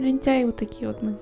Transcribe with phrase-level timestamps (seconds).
[0.00, 1.16] лентяи вот такие вот мы.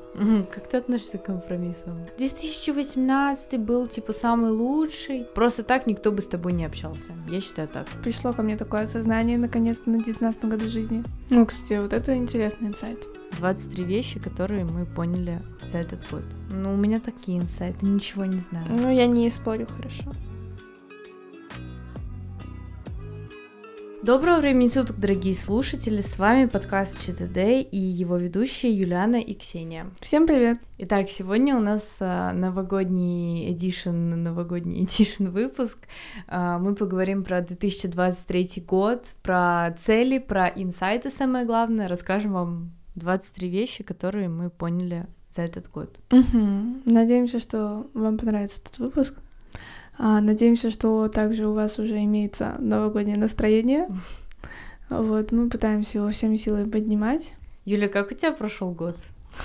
[0.53, 1.99] Как ты относишься к компромиссам?
[2.17, 5.27] 2018 был, типа, самый лучший.
[5.35, 7.13] Просто так никто бы с тобой не общался.
[7.29, 7.87] Я считаю так.
[8.03, 11.05] Пришло ко мне такое осознание наконец-то на 19 году жизни.
[11.31, 12.99] Ну, кстати, вот это интересный инсайт.
[13.39, 16.23] 23 вещи, которые мы поняли за этот год.
[16.51, 18.67] Ну, у меня такие инсайты, ничего не знаю.
[18.69, 20.13] Ну, я не спорю, хорошо.
[24.09, 26.01] Доброго времени суток, дорогие слушатели!
[26.01, 29.91] С вами подкаст ЧТД и его ведущие Юлиана и Ксения.
[30.01, 30.59] Всем привет!
[30.79, 35.81] Итак, сегодня у нас а, новогодний эдишн, новогодний эдишн выпуск.
[36.27, 41.87] А, Мы поговорим про 2023 год, про цели, про инсайты, самое главное.
[41.87, 46.01] Расскажем вам 23 вещи, которые мы поняли за этот год.
[46.11, 46.81] Мгм.
[46.87, 49.19] Надеемся, что вам понравится этот выпуск.
[49.99, 53.89] А, надеемся, что также у вас уже имеется новогоднее настроение.
[54.89, 57.35] Вот, мы пытаемся его всеми силами поднимать.
[57.65, 58.97] Юля, как у тебя прошел год?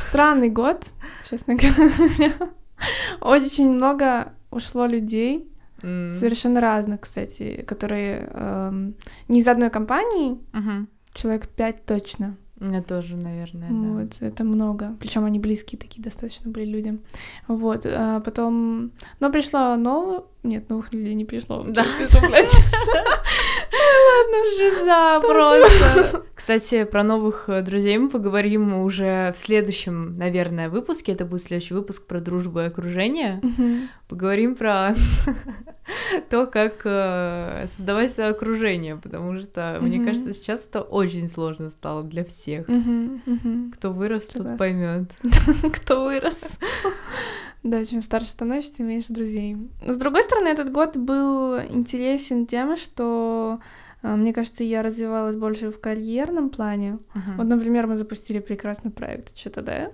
[0.10, 0.86] Странный год,
[1.30, 2.34] честно говоря.
[3.20, 5.50] Очень много ушло людей,
[5.82, 6.12] М.
[6.12, 8.96] совершенно разных, кстати, которые эм,
[9.28, 10.88] не из одной компании, Мгм.
[11.14, 12.38] человек пять точно.
[12.64, 13.76] Меня тоже, наверное, да.
[13.76, 14.96] Вот, это много.
[15.00, 16.98] Причем они близкие такие достаточно были люди.
[17.50, 18.92] Вот, а потом...
[19.20, 20.22] Но пришло новое...
[20.44, 21.64] Нет, новых людей не пришло.
[21.68, 21.84] Да.
[22.22, 22.54] Блядь?
[23.74, 26.24] Ладно, жиза просто.
[26.44, 31.14] Кстати, про новых э, друзей мы поговорим уже в следующем, наверное, выпуске.
[31.14, 33.40] Это будет следующий выпуск про дружбу и окружение.
[33.42, 33.88] Мгм.
[34.10, 34.94] Поговорим про
[36.30, 40.06] то, как э, создавать свое окружение, потому что, мне Мгм.
[40.06, 42.68] кажется, сейчас это очень сложно стало для всех.
[42.68, 43.72] Мгм, мгм.
[43.78, 44.58] Кто вырос, тот Согласна.
[44.58, 45.12] поймет.
[45.74, 46.38] Кто вырос.
[47.64, 49.56] Да, чем старше становишься, тем меньше друзей.
[49.88, 53.60] С другой стороны, этот год был интересен тем, что,
[54.04, 57.00] мне кажется, я развивалась больше в карьерном плане.
[57.38, 59.92] Вот, например, мы запустили прекрасный проект что-то, да?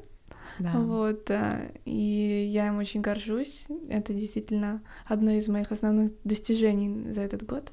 [0.59, 0.71] Да.
[0.73, 3.67] Вот, э, и я им очень горжусь.
[3.89, 7.71] Это действительно одно из моих основных достижений за этот год.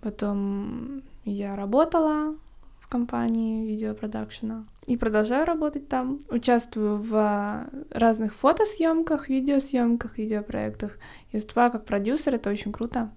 [0.00, 2.36] Потом я работала
[2.80, 6.18] в компании видеопродакшена и продолжаю работать там.
[6.30, 10.98] Участвую в а, разных фотосъемках, видеосъемках, видеопроектах.
[11.30, 13.12] И выступаю как продюсер, это очень круто.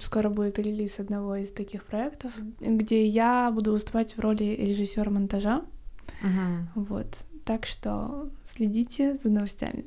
[0.00, 5.62] Скоро будет релиз одного из таких проектов, где я буду выступать в роли режиссера монтажа.
[6.20, 6.68] Мгм.
[6.74, 7.06] Вот.
[7.44, 9.84] Так что следите за новостями.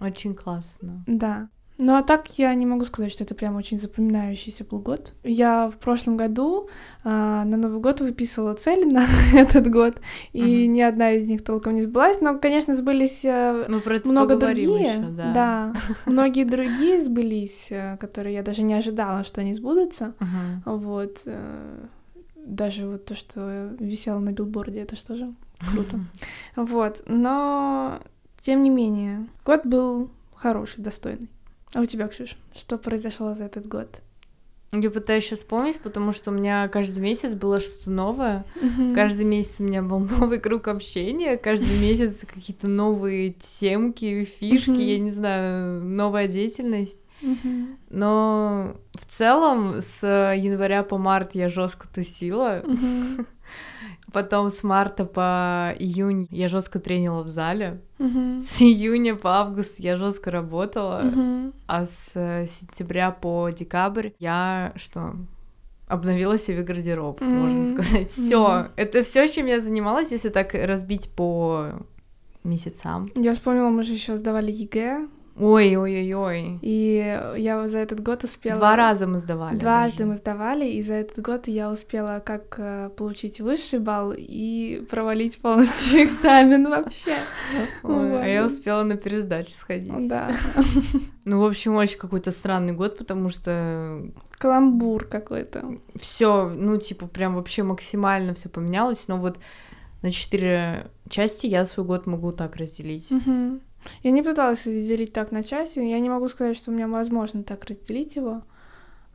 [0.00, 1.02] Очень классно.
[1.06, 1.48] Да.
[1.78, 5.12] Ну а так я не могу сказать, что это прям очень запоминающийся был год.
[5.24, 6.68] Я в прошлом году
[7.04, 9.04] а, на Новый год выписывала цели на
[9.34, 10.00] этот год,
[10.32, 10.72] и Мгм.
[10.72, 14.36] ни одна из них толком не сбылась, но, конечно, сбылись э, Мы про это много
[14.36, 14.80] другие.
[14.80, 15.74] ещё, да.
[16.06, 20.14] многие другие сбылись, э, которые я даже не ожидала, что они сбудутся.
[20.18, 20.62] Мгм.
[20.64, 21.20] Вот.
[21.26, 21.84] э,
[22.46, 25.34] Даже вот то, что висело на билборде, это что же
[25.72, 26.00] круто.
[26.56, 27.02] Вот.
[27.06, 27.98] Но,
[28.40, 31.28] тем не менее, год был хороший, достойный.
[31.76, 34.00] А у тебя, Ксюш, что произошло за этот год?
[34.72, 38.46] Я пытаюсь сейчас вспомнить, потому что у меня каждый месяц было что-то новое.
[38.62, 38.94] Мгм.
[38.94, 44.80] Каждый месяц у меня был новый круг общения, каждый месяц какие-то новые темки, фишки, Мгм.
[44.80, 47.02] я не знаю, новая деятельность.
[47.20, 47.76] Мгм.
[47.90, 50.02] Но в целом с
[50.34, 52.62] января по март я жестко тусила.
[52.64, 53.26] Мгм.
[54.16, 57.82] Потом с марта по июнь я жестко тренила в зале.
[57.98, 58.40] Мгм.
[58.40, 61.02] С июня по август я жестко работала.
[61.04, 61.52] Мгм.
[61.66, 65.16] А с э, сентября по декабрь я что?
[65.86, 68.08] Обновила себе гардероб, можно М, сказать.
[68.08, 68.40] Все.
[68.60, 68.68] мгм.
[68.76, 71.72] Это все, чем я занималась, если так разбить по
[72.42, 73.10] месяцам.
[73.16, 75.08] Я вспомнила, мы же еще сдавали ЕГЭ,
[75.38, 76.58] Ой, ой, ой, ой.
[76.62, 78.56] и я за этот год успела...
[78.56, 79.58] Два раза мы сдавали.
[79.58, 80.08] Дважды даже.
[80.08, 85.38] мы сдавали, и за этот год я успела как э, получить высший балл и провалить
[85.38, 87.16] полностью экзамен вообще.
[87.82, 90.08] Ой, а я успела на пересдачу сходить.
[90.08, 90.34] Да.
[91.26, 94.00] Ну, в общем, очень какой-то странный год, потому что
[94.38, 95.78] Каламбур какой-то.
[95.98, 99.08] все, ну, типа, прям вообще максимально все поменялось.
[99.08, 99.38] Но вот
[100.02, 103.08] на четыре части я свой год могу так разделить.
[104.02, 105.78] Я не пыталась разделить так на части.
[105.78, 108.42] Я не могу сказать, что у меня возможно так разделить его.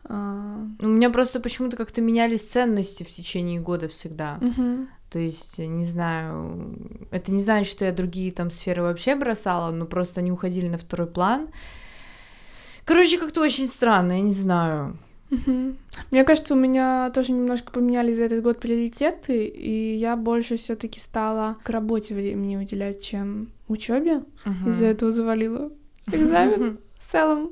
[0.03, 4.37] А, У меня просто почему-то как-то менялись ценности в течение года всегда.
[4.41, 4.87] мгм.
[5.09, 6.73] То есть, не знаю,
[7.11, 10.77] это не значит, что я другие там сферы вообще бросала, но просто они уходили на
[10.77, 11.49] второй план.
[12.85, 14.97] Короче, как-то очень странно, я не знаю.
[15.29, 15.77] Мгм.
[16.11, 20.99] Мне кажется, у меня тоже немножко поменялись за этот год приоритеты, и я больше все-таки
[20.99, 24.23] стала к работе времени уделять, чем учебе.
[24.65, 25.71] Из-за этого завалила
[26.11, 27.51] экзамен в целом.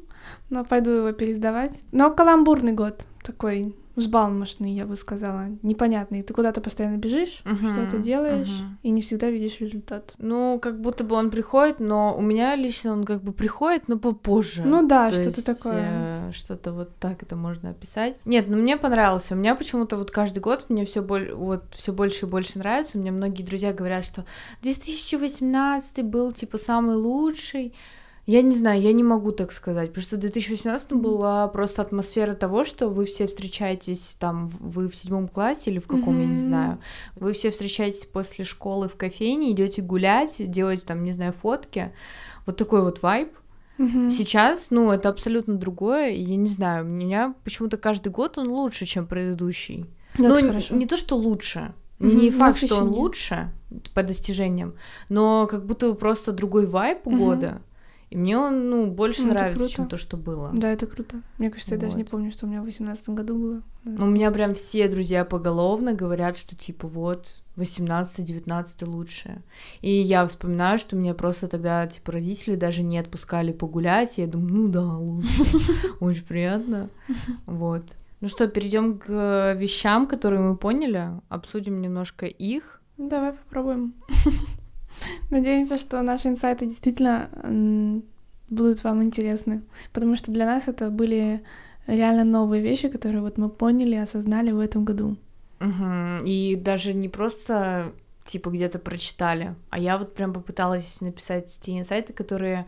[0.49, 1.81] Но пойду его пересдавать.
[1.91, 3.07] Но каламбурный год.
[3.23, 6.23] такой взбалмошный, я бы сказала, непонятный.
[6.23, 8.77] Ты куда-то постоянно бежишь, Мгм, что-то делаешь, мгм.
[8.83, 10.13] и не всегда видишь результат.
[10.17, 13.97] Ну, как будто бы он приходит, но у меня лично он как бы приходит, но
[13.99, 14.63] попозже.
[14.65, 16.29] Ну да, То что-то такое.
[16.29, 18.17] э, что-то вот так это можно описать.
[18.25, 19.35] Нет, ну мне понравился.
[19.35, 21.31] У меня почему-то вот каждый год мне все боль...
[21.33, 22.97] вот все больше и больше нравится.
[22.97, 24.25] У меня многие друзья говорят, что
[24.61, 27.73] 2018 был типа самый лучший.
[28.29, 31.01] Я не знаю, я не могу так сказать, потому что в 2018 Мгм.
[31.01, 35.87] была просто атмосфера того, что вы все встречаетесь там, вы в седьмом классе или в
[35.87, 36.77] каком, я не знаю,
[37.15, 41.91] вы все встречаетесь после школы в кофейне, идете гулять, делаете там, не знаю, фотки.
[42.45, 43.29] Вот такой вот вайб.
[43.79, 44.11] Мгм.
[44.11, 48.85] Сейчас, ну, это абсолютно другое, я не знаю, у меня почему-то каждый год он лучше,
[48.85, 49.87] чем предыдущий.
[50.19, 50.75] Ну, ну, это н- хорошо.
[50.75, 53.49] не то, что лучше, не факт, что он лучше
[53.95, 54.75] по достижениям,
[55.09, 57.19] но как будто просто другой вайб у Мгм.
[57.19, 57.61] года.
[58.09, 59.73] И мне он, ну, больше Ну, нравится, круто.
[59.73, 60.49] чем то, что было.
[60.53, 61.21] Да, это круто.
[61.37, 62.09] Мне кажется, я даже не Вот.
[62.11, 63.61] помню, что у меня в 2018 году было.
[63.85, 69.41] У меня прям все друзья поголовно говорят, что типа вот 18-19 лучшее.
[69.81, 74.17] И я вспоминаю, что меня просто тогда типа родители даже не отпускали погулять.
[74.17, 75.29] И я думаю, ну да, лучше.
[75.99, 76.89] Очень приятно.
[77.45, 77.83] Вот.
[78.21, 82.81] Ну что, перейдем к вещам, которые мы поняли, обсудим немножко их.
[82.97, 83.93] Давай попробуем.
[85.29, 87.29] Надеемся, что наши инсайты действительно
[88.49, 89.61] будут вам интересны,
[89.93, 91.43] потому что для нас это были
[91.87, 95.17] реально новые вещи, которые вот мы поняли, осознали в этом году.
[95.59, 96.23] Мгм.
[96.25, 97.91] И даже не просто
[98.25, 102.65] типа где-то прочитали, а я вот прям попыталась написать те инсайты, которые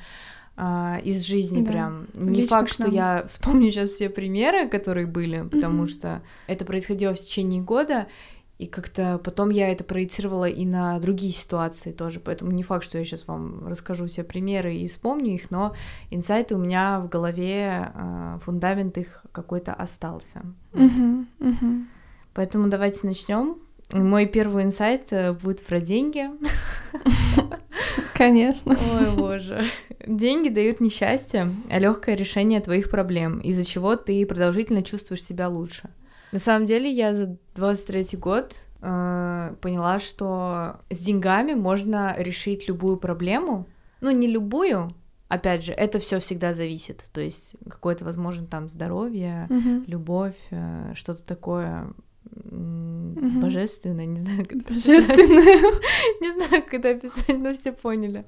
[0.57, 1.71] а, из жизни Да.
[1.71, 2.07] прям.
[2.15, 5.87] Не Лично факт, что я вспомню сейчас все примеры, которые были, потому Мгм.
[5.87, 8.07] что это происходило в течение года,
[8.61, 12.99] и как-то потом я это проецировала и на другие ситуации тоже, поэтому не факт, что
[12.99, 15.73] я сейчас вам расскажу все примеры и вспомню их, но
[16.11, 20.43] инсайты у меня в голове, а, фундамент их какой-то остался.
[20.73, 21.87] Мгм, мгм.
[22.35, 23.57] Поэтому давайте начнем.
[23.93, 26.29] Мой первый инсайт э, будет про деньги.
[28.13, 28.77] Конечно.
[28.93, 29.65] Ой, боже.
[30.05, 35.49] Деньги дают не счастье, а легкое решение твоих проблем, из-за чего ты продолжительно чувствуешь себя
[35.49, 35.89] лучше.
[36.31, 42.97] На самом деле, я за 23 год э, поняла, что с деньгами можно решить любую
[42.97, 43.67] проблему.
[43.99, 44.91] Ну, не любую,
[45.27, 47.09] опять же, это все всегда зависит.
[47.13, 49.83] То есть какое-то, возможно, там здоровье, Мгм.
[49.87, 51.87] любовь, э, что-то такое
[52.33, 53.39] Мгм.
[53.41, 55.71] божественное, не знаю, как Божественное.
[56.21, 58.25] не знаю, как это описать, но все поняли.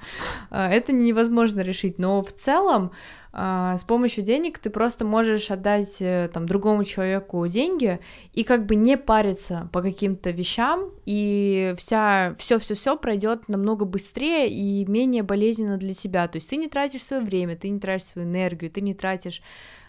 [0.49, 2.91] А, Это невозможно решить, но в целом
[3.31, 7.99] а, с помощью денег ты просто можешь отдать э, там другому человеку деньги
[8.33, 13.85] и как бы не париться по каким-то вещам, и вся все все все пройдет намного
[13.85, 16.27] быстрее и менее болезненно для себя.
[16.27, 19.41] То есть ты не тратишь свое время, ты не тратишь свою энергию, ты не тратишь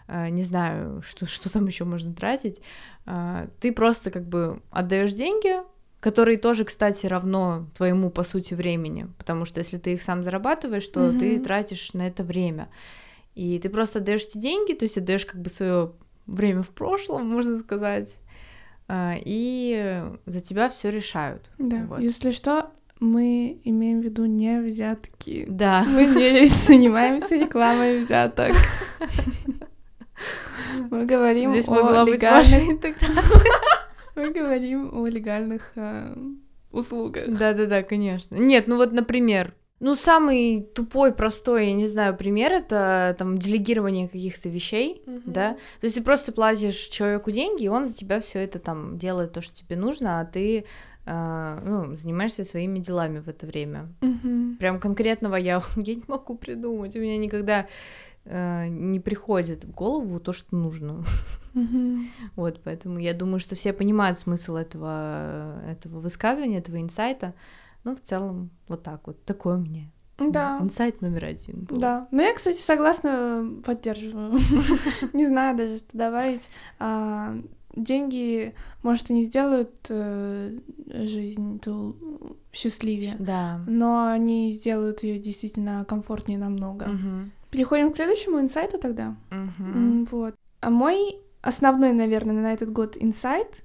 [0.08, 2.60] не знаю, что, что там еще можно тратить,
[3.06, 5.54] а, ты просто как бы отдаешь деньги,
[6.00, 10.86] которые тоже, кстати, равно твоему, по сути, времени, потому что если ты их сам зарабатываешь,
[10.88, 11.42] то ты Мгм.
[11.44, 12.68] тратишь на это время.
[13.34, 15.92] И ты просто отдаешь эти деньги, то есть отдаешь как бы свое
[16.26, 18.16] время в прошлом, можно сказать,
[18.86, 21.50] а, и за тебя все решают.
[21.58, 22.00] Да, Вот.
[22.00, 22.70] если что,
[23.00, 25.46] мы имеем в виду не взятки.
[25.48, 25.84] Да.
[25.88, 28.52] Мы не занимаемся рекламой взяток.
[30.90, 33.44] Мы говорим Здесь о ваша интеграция.
[34.14, 36.14] Мы говорим о легальных э,
[36.70, 37.24] услугах.
[37.28, 38.36] Да-да-да, конечно.
[38.36, 44.08] Нет, ну вот, например, ну самый тупой, простой, я не знаю, пример это там делегирование
[44.08, 45.54] каких-то вещей, да.
[45.80, 49.32] То есть ты просто платишь человеку деньги, и он за тебя все это там делает
[49.32, 50.64] то, что тебе нужно, а ты
[51.06, 53.88] э, ну, занимаешься своими делами в это время.
[54.00, 54.56] Мгм.
[54.58, 57.66] Прям конкретного я, я не могу придумать, у меня никогда
[58.24, 61.04] э, не приходит в голову то, что нужно.
[62.36, 67.34] Вот, поэтому я думаю, что все понимают смысл этого, этого высказывания, этого инсайта.
[67.84, 69.22] Ну, в целом, вот так вот.
[69.24, 69.84] Такой у меня
[70.18, 70.58] Да.
[70.60, 71.78] инсайт номер один был.
[71.78, 72.08] Да.
[72.10, 74.32] Но я, кстати, согласна, поддерживаю.
[75.12, 76.48] Не знаю даже, что добавить.
[76.78, 77.36] А,
[77.76, 78.54] Деньги,
[78.84, 81.96] может, и не сделают э, жизнь ту
[82.52, 83.60] счастливее, Да.
[83.66, 86.88] но они сделают ее действительно комфортнее намного.
[87.54, 89.14] Переходим к следующему инсайту тогда.
[89.30, 90.34] М, Вот.
[90.60, 93.62] А мой основной, наверное, на этот год инсайт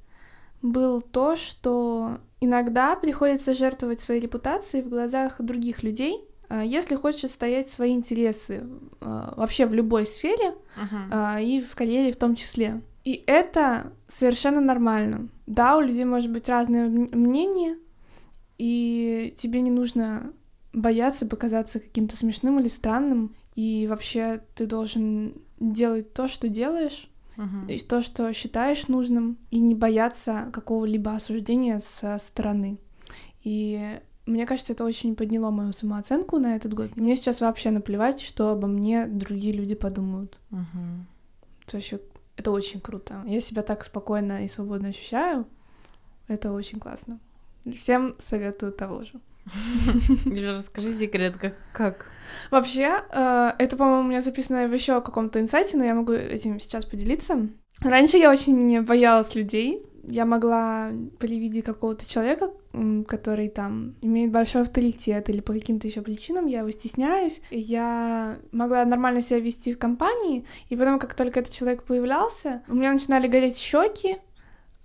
[0.62, 7.24] был то, что иногда приходится жертвовать своей репутацией в глазах других людей, а, если хочешь
[7.24, 8.63] отстоять свои интересы
[9.01, 10.53] а, вообще в любой сфере
[11.10, 12.81] а, и в карьере в том числе.
[13.05, 15.29] И это совершенно нормально.
[15.48, 17.75] Да, у людей может быть разное мнение,
[18.60, 20.31] и тебе не нужно
[20.74, 27.68] бояться показаться каким-то смешным или странным, и вообще ты должен делать то, что делаешь, Мгм.
[27.68, 32.78] и то, что считаешь нужным, и не бояться какого-либо осуждения со стороны.
[33.44, 36.96] И мне кажется, это очень подняло мою самооценку на этот год.
[36.96, 40.39] Мне сейчас вообще наплевать, что обо мне другие люди подумают.
[40.51, 41.06] Мгм.
[41.68, 42.00] Это вообще
[42.38, 43.24] это очень круто.
[43.28, 45.46] Я себя так спокойно и свободно ощущаю.
[46.30, 47.20] Это очень классно.
[47.73, 49.13] Всем советую того же.
[50.57, 52.05] Расскажи секрет, как, как?
[52.51, 56.59] Вообще, э, это, по-моему, у меня записано в еще каком-то инсайте, но я могу этим
[56.59, 57.49] сейчас поделиться.
[57.81, 59.85] Раньше я очень боялась людей.
[60.03, 62.51] Я могла при виде какого-то человека,
[63.07, 67.41] который там имеет большой авторитет или по каким-то еще причинам, я его стесняюсь.
[67.51, 72.75] Я могла нормально себя вести в компании, и потом, как только этот человек появлялся, у
[72.75, 74.17] меня начинали гореть щеки,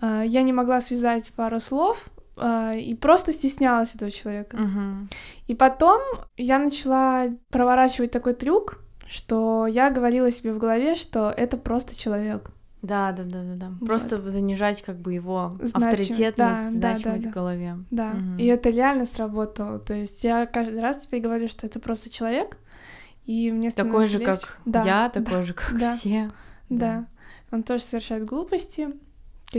[0.01, 4.57] э, я не могла связать пару слов, и просто стеснялась этого человека.
[4.57, 5.09] Мгм.
[5.47, 6.01] И потом
[6.37, 12.51] я начала проворачивать такой трюк, что я говорила себе в голове, что это просто человек.
[12.83, 13.87] Да, да, да, да, да.
[13.87, 17.79] Просто занижать как бы его Значим- авторитетность, да, да, значимость да, в голове.
[17.91, 18.37] Да, Мгм.
[18.39, 19.79] и это реально сработало.
[19.79, 22.59] То есть я каждый раз теперь говорю, что это просто человек,
[23.25, 24.33] и мне Такой же, легче.
[24.43, 25.97] как Да, я, такой же, как да.
[25.97, 26.31] все.
[26.69, 27.07] Да.
[27.51, 28.89] Он тоже совершает глупости,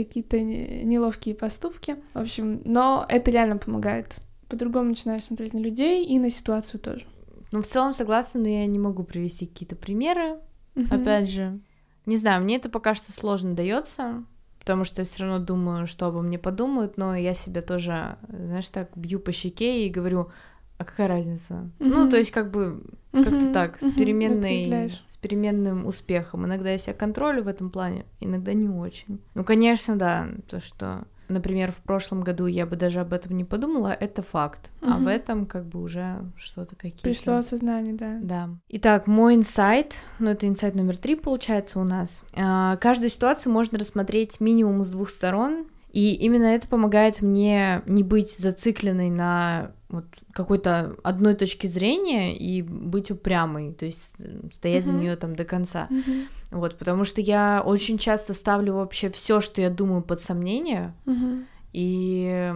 [0.04, 1.96] какие-то не- неловкие поступки.
[2.14, 4.16] В общем, но это реально помогает.
[4.48, 7.04] По-другому начинаешь смотреть на людей и на ситуацию тоже.
[7.52, 10.38] Ну, в целом согласна, но я не могу привести какие-то примеры.
[10.74, 10.94] Мгм.
[10.94, 11.58] Опять же,
[12.04, 14.24] не знаю, мне это пока что сложно дается,
[14.60, 18.68] потому что я все равно думаю, что обо мне подумают, но я себя тоже, знаешь,
[18.68, 20.30] так бью по щеке и говорю,
[20.78, 21.70] а какая разница?
[21.78, 22.10] Ну, Мгм.
[22.10, 25.02] то есть как бы как-то Мгм, так, с переменной, разделяешь.
[25.06, 26.44] с переменным успехом.
[26.44, 29.20] Иногда я себя контролю в этом плане, иногда не очень.
[29.34, 33.44] Ну, конечно, да, то, что, например, в прошлом году я бы даже об этом не
[33.44, 34.70] подумала, это факт.
[34.82, 37.02] А в этом как бы уже что-то какие-то...
[37.04, 38.18] Пришло осознание, да.
[38.20, 38.50] Да.
[38.68, 42.22] Итак, мой инсайт, ну это инсайт номер три получается у нас.
[42.34, 48.02] А, Каждую ситуацию можно рассмотреть минимум с двух сторон, и именно это помогает мне не
[48.02, 54.86] быть зацикленной на вот какой-то одной точке зрения и быть упрямой, то есть э, стоять
[54.86, 55.00] за Мгм.
[55.02, 55.86] нее там до конца.
[55.90, 56.26] Мгм.
[56.50, 61.46] Вот, потому что я очень часто ставлю вообще все, что я думаю, под сомнение, Мгм.
[61.72, 62.54] и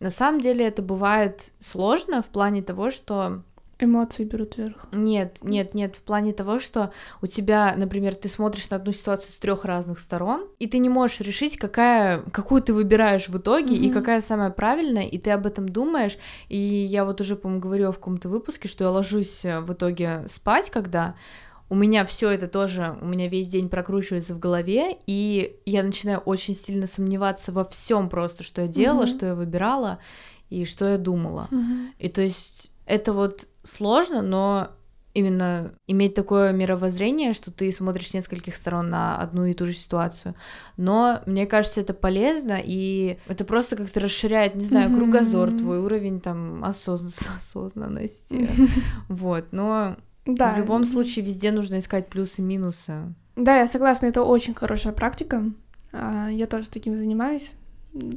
[0.00, 3.42] на самом деле это бывает сложно в плане того, что
[3.78, 4.86] Эмоции берут верх.
[4.92, 9.30] нет, нет, нет, в плане того, что у тебя, например, ты смотришь на одну ситуацию
[9.32, 13.76] с трех разных сторон, и ты не можешь решить, какая, какую ты выбираешь в итоге
[13.76, 13.92] и Мгм.
[13.92, 16.16] какая самая правильная, и ты об этом думаешь.
[16.48, 20.24] И я вот уже, по-моему, говорила в каком-то выпуске, что я ложусь э, в итоге
[20.28, 21.14] спать, когда
[21.68, 26.20] у меня все это тоже, у меня весь день прокручивается в голове, и я начинаю
[26.20, 29.06] очень сильно сомневаться во всем просто, что я делала, Мгм.
[29.08, 29.98] что я выбирала
[30.48, 31.48] и что я думала.
[31.50, 31.92] Мгм.
[31.98, 34.68] И то есть это вот сложно, но
[35.14, 39.72] именно иметь такое мировоззрение, что ты смотришь с нескольких сторон на одну и ту же
[39.72, 40.34] ситуацию.
[40.76, 46.20] Но мне кажется, это полезно, и это просто как-то расширяет, не знаю, кругозор, твой уровень
[46.20, 48.48] там осозн- осознанности.
[49.08, 49.96] Вот, но
[50.26, 50.52] Да.
[50.54, 53.14] в любом случае везде нужно искать плюсы-минусы.
[53.36, 55.44] Да, я согласна, это очень хорошая практика.
[55.92, 57.52] А, Я тоже таким занимаюсь,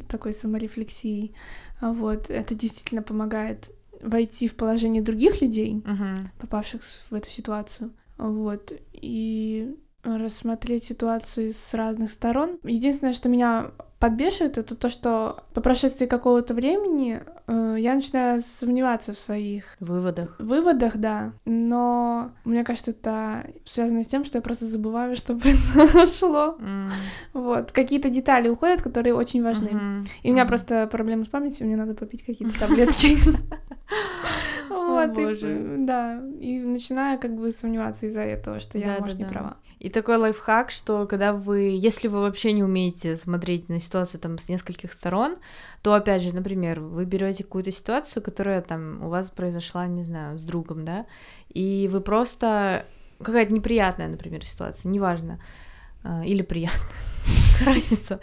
[0.09, 1.33] такой саморефлексией.
[1.81, 6.29] Вот, это действительно помогает войти в положение других людей, Мгм.
[6.39, 7.91] попавших в эту ситуацию.
[8.17, 12.57] Вот, и рассмотреть ситуацию с разных сторон.
[12.63, 19.13] Единственное, что меня подбешивает, это то, что по прошествии какого-то времени э, я начинаю сомневаться
[19.13, 20.35] в своих выводах.
[20.39, 26.55] выводах, да, но мне кажется, это связано с тем, что я просто забываю, что произошло.
[26.59, 26.91] М,
[27.33, 29.71] Вот, какие-то детали уходят, которые очень важны.
[29.71, 30.47] мгм, И у меня мгм.
[30.49, 33.17] просто проблемы с памятью, мне надо попить какие-то таблетки.
[34.69, 39.57] Вот, и, да, и начинаю как бы сомневаться из-за этого, что я, может, не права.
[39.79, 44.37] И такой лайфхак, что когда вы, если вы вообще не умеете смотреть на ситуацию там
[44.37, 45.37] с нескольких сторон,
[45.81, 50.37] то опять же, например, вы берете какую-то ситуацию, которая там у вас произошла, не знаю,
[50.37, 51.05] с другом, да,
[51.47, 52.85] и вы просто
[53.23, 55.41] какая-то неприятная, например, ситуация, неважно,
[56.03, 56.81] а, или приятная,
[57.65, 58.19] разница,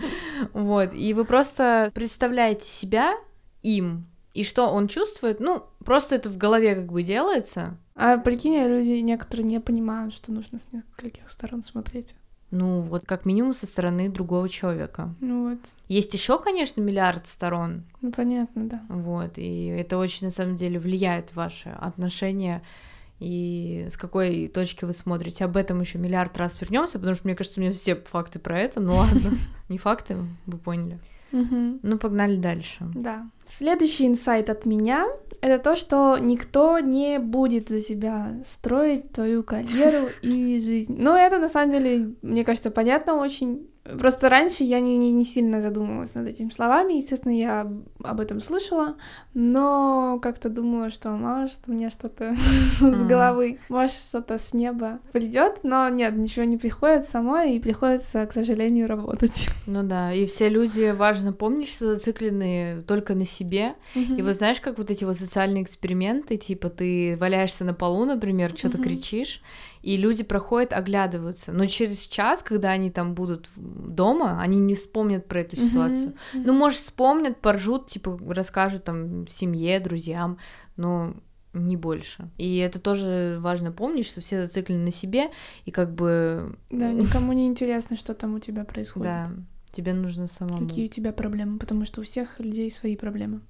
[0.53, 3.15] вот, и вы просто представляете себя
[3.63, 8.57] им, и что он чувствует, ну, просто это в голове как бы делается, А прикинь,
[8.67, 12.15] люди некоторые не понимают, что нужно с нескольких сторон смотреть.
[12.51, 15.15] ну, вот как минимум со стороны другого человека.
[15.21, 18.83] Ну вот, Есть еще, конечно, миллиард сторон, ну понятно, да.
[18.89, 22.63] вот, и это очень на самом деле влияет в ваши отношения
[23.19, 25.45] и с какой точки вы смотрите.
[25.45, 28.61] Об этом еще миллиард раз вернемся, потому что мне кажется, у меня все факты про
[28.61, 28.81] это.
[28.81, 30.99] Ну ладно, не факты, вы поняли.
[31.33, 32.87] Ну, погнали дальше.
[32.95, 33.29] Да.
[33.59, 35.07] Следующий инсайт от меня—
[35.41, 40.97] это то, что никто не будет за тебя строить твою карьеру и жизнь.
[40.99, 43.69] Ну, это, на самом деле, мне кажется, понятно очень.
[43.99, 47.71] Просто раньше я не, не, не сильно задумывалась над этими словами, естественно, я
[48.03, 48.97] об этом слышала,
[49.35, 52.35] но как-то думала, что может мне что-то
[52.81, 58.27] с головы, может что-то с неба придет, но нет, ничего не приходит само, и приходится,
[58.27, 59.49] к сожалению, работать.
[59.69, 64.61] Ну да, и все люди, важно помнить, что зациклены только на себе, и вот знаешь,
[64.61, 69.43] как вот эти вот социальные эксперименты, типа ты валяешься на полу, например, что-то кричишь,
[69.87, 71.53] и люди проходят, оглядываются.
[71.53, 76.15] Но через час, когда они там будут дома, они не вспомнят про эту ситуацию.
[76.35, 76.43] Mm-hmm.
[76.45, 80.39] Ну, может, вспомнят, поржут, типа, расскажут там семье, друзьям,
[80.77, 81.15] но
[81.53, 82.29] не больше.
[82.37, 85.31] И это тоже важно помнить, что все зациклены на себе,
[85.67, 86.59] и как бы...
[86.69, 89.07] Да, никому не интересно, что там у тебя происходит.
[89.07, 89.31] Да,
[89.71, 90.67] тебе нужно самому.
[90.67, 93.41] Какие у тебя проблемы, потому что у всех людей свои проблемы.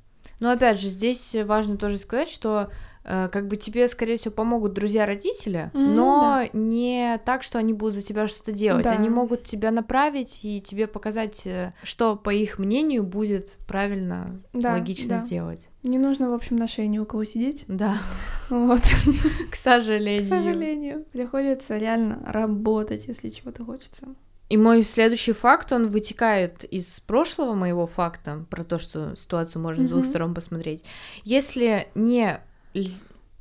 [0.40, 2.68] Но опять же, здесь важно тоже сказать, что
[3.06, 6.48] как бы тебе, скорее всего, помогут друзья родителя, mm-hmm, но да.
[6.52, 8.84] не так, что они будут за тебя что-то делать.
[8.84, 8.90] Да.
[8.90, 14.72] Они могут тебя направить и тебе показать, э, что, по их мнению, будет правильно, да,
[14.72, 15.18] логично да.
[15.18, 15.70] сделать.
[15.84, 17.64] Не нужно, в общем, на шее ни у кого сидеть.
[17.68, 17.98] Да.
[18.48, 18.82] Вот.
[19.50, 20.26] К сожалению.
[20.26, 21.04] К сожалению.
[21.10, 24.06] Приходится реально работать, если чего-то хочется.
[24.48, 29.82] И мой следующий факт, он вытекает из прошлого моего факта про то, что ситуацию можно
[29.82, 29.88] mm-hmm.
[29.88, 30.84] с двух сторон посмотреть.
[31.24, 32.40] Если не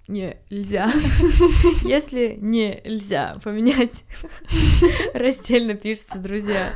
[0.08, 0.92] не нельзя.
[1.84, 4.04] Если не нельзя поменять,
[5.13, 6.74] раздельно пишется, друзья.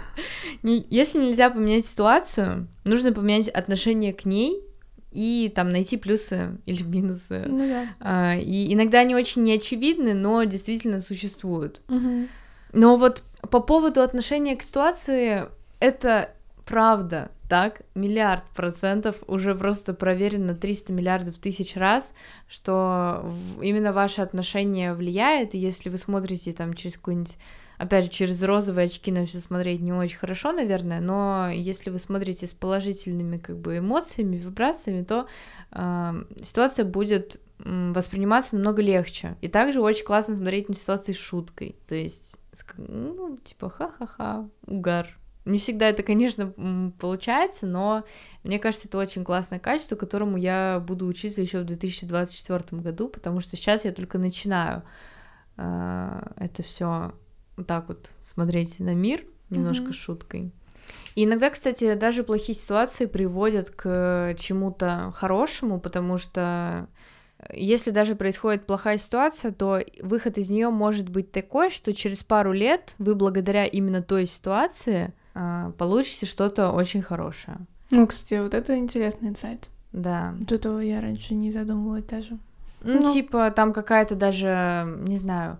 [0.63, 4.63] Если нельзя поменять ситуацию, нужно поменять отношение к ней
[5.11, 7.43] и там найти плюсы или минусы.
[7.47, 7.87] Ну, да.
[7.99, 11.81] а, и иногда они очень неочевидны, но действительно существуют.
[11.87, 12.27] Угу.
[12.73, 15.45] Но вот по поводу отношения к ситуации,
[15.79, 16.31] это
[16.65, 22.13] правда так, миллиард процентов уже просто проверено 300 миллиардов тысяч раз,
[22.47, 27.37] что именно ваше отношение влияет, и если вы смотрите там через какой-нибудь
[27.79, 31.97] опять же, через розовые очки на все смотреть не очень хорошо, наверное, но если вы
[31.97, 35.27] смотрите с положительными как бы эмоциями, вибрациями, то
[35.71, 39.35] э, ситуация будет восприниматься намного легче.
[39.41, 42.37] И также очень классно смотреть на ситуации с шуткой, то есть,
[42.77, 46.53] ну, типа, ха-ха-ха, угар, не всегда это, конечно,
[46.99, 48.03] получается, но
[48.43, 53.41] мне кажется, это очень классное качество, которому я буду учиться еще в 2024 году, потому
[53.41, 54.83] что сейчас я только начинаю
[55.57, 57.13] э, это все
[57.57, 59.93] вот так вот смотреть на мир немножко mm-hmm.
[59.93, 60.51] шуткой.
[61.15, 66.87] И иногда, кстати, даже плохие ситуации приводят к чему-то хорошему, потому что
[67.51, 72.51] если даже происходит плохая ситуация, то выход из нее может быть такой, что через пару
[72.51, 75.13] лет вы благодаря именно той ситуации
[75.77, 77.57] получите что-то очень хорошее.
[77.91, 79.69] Ну, кстати, вот это интересный инсайт.
[79.91, 80.35] Да.
[80.39, 82.37] Вот этого я раньше не задумывалась даже.
[82.81, 85.57] Ну, ну, типа, там какая-то даже, не знаю,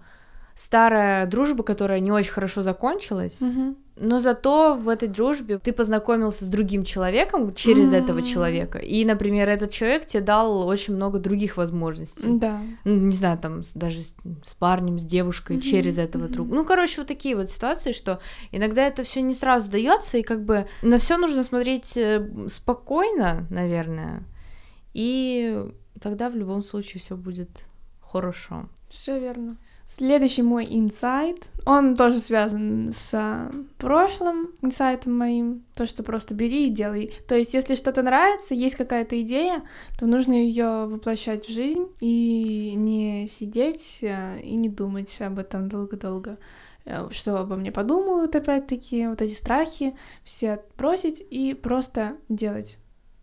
[0.55, 6.45] старая дружба, которая не очень хорошо закончилась, угу но зато в этой дружбе ты познакомился
[6.45, 8.03] с другим человеком через mm-hmm.
[8.03, 8.79] этого человека.
[8.79, 12.29] И, например, этот человек тебе дал очень много других возможностей.
[12.29, 12.61] Да.
[12.85, 15.61] Ну, не знаю, там даже с, с парнем, с девушкой mm-hmm.
[15.61, 16.31] через этого mm-hmm.
[16.31, 16.55] друга.
[16.55, 18.19] Ну, короче, вот такие вот ситуации, что
[18.51, 23.45] иногда это все не сразу дается, и как бы на все нужно смотреть э, спокойно,
[23.49, 24.23] наверное.
[24.93, 25.65] И
[25.99, 27.49] тогда в любом случае все будет
[28.01, 28.69] хорошо.
[28.89, 29.57] Все верно.
[29.99, 36.69] Следующий мой инсайт, он тоже связан с прошлым инсайтом моим, то, что просто бери и
[36.69, 37.13] делай.
[37.27, 39.61] То есть, если что-то нравится, есть какая-то идея,
[39.99, 45.67] то нужно ее воплощать в жизнь и не сидеть э, и не думать об этом
[45.67, 46.37] долго-долго
[46.85, 52.77] э, что обо мне подумают, опять-таки, вот эти страхи, все отбросить и просто делать.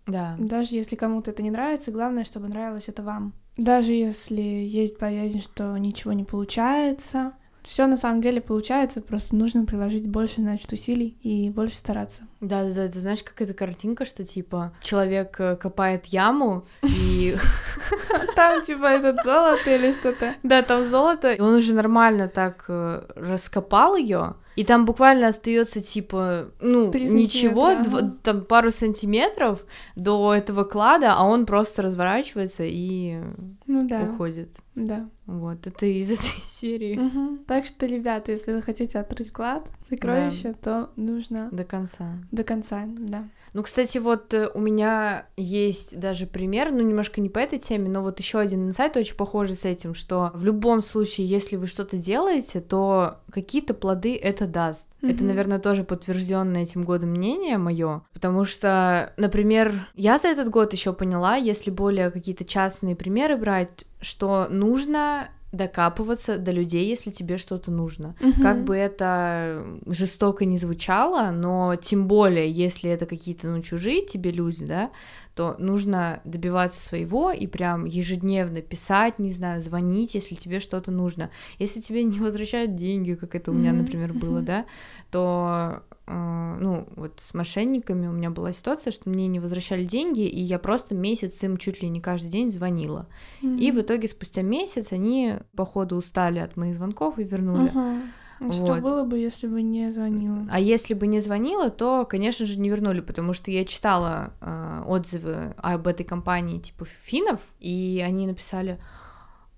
[0.06, 0.36] Да.
[0.38, 3.32] Даже если кому-то это не нравится, главное, чтобы нравилось это вам.
[3.56, 7.32] Даже если есть боязнь, что ничего не получается,
[7.66, 12.22] все на самом деле получается, просто нужно приложить больше, значит, усилий и больше стараться.
[12.40, 17.36] Да, да, да, ты знаешь, как эта картинка, что типа человек э, копает яму и
[18.36, 20.34] там типа этот золото или что-то.
[20.44, 25.80] Да, там золото, и он уже нормально так э, раскопал ее, и там буквально остается
[25.80, 29.64] типа, ну, ничего, дв- там пару сантиметров
[29.94, 33.20] до этого клада, а он просто разворачивается и
[33.66, 34.02] ну, да.
[34.02, 34.56] уходит.
[34.74, 35.08] Да.
[35.26, 36.96] Вот, это из этой серии.
[36.96, 37.40] Мгм.
[37.46, 42.18] Так что, ребята, если вы хотите открыть клад сокровища, то нужно До конца.
[42.32, 43.24] до конца, да.
[43.56, 47.88] Ну, кстати, вот э, у меня есть даже пример, ну, немножко не по этой теме,
[47.88, 51.66] но вот еще один инсайт очень похожий с этим, что в любом случае, если вы
[51.66, 54.88] что-то делаете, то какие-то плоды это даст.
[55.00, 55.28] Это, Мгм.
[55.28, 60.92] наверное, тоже подтвержденное этим годом мнение мое, потому что, например, я за этот год еще
[60.92, 67.70] поняла, если более какие-то частные примеры брать, что нужно докапываться до людей, если тебе что-то
[67.70, 68.14] нужно.
[68.42, 68.64] Как Мгм.
[68.64, 74.64] бы это жестоко не звучало, но тем более, если это какие-то ну, чужие тебе люди,
[74.64, 74.90] да,
[75.36, 81.30] то нужно добиваться своего и прям ежедневно писать, не знаю, звонить, если тебе что-то нужно.
[81.58, 84.64] Если тебе не возвращают деньги, как это у меня, например, было, да,
[85.10, 90.26] то э, ну, вот с мошенниками у меня была ситуация, что мне не возвращали деньги,
[90.26, 93.06] и я просто месяц им чуть ли не каждый день звонила.
[93.42, 97.70] И в итоге спустя месяц они, походу, устали от моих звонков и вернули.
[97.74, 98.12] Мгм.
[98.40, 98.82] А Что Вот.
[98.82, 100.46] было бы, если бы не звонила?
[100.50, 104.82] А если бы не звонила, то, конечно же, не вернули, потому что я читала э,
[104.86, 108.78] отзывы об этой компании типа финнов, и они написали,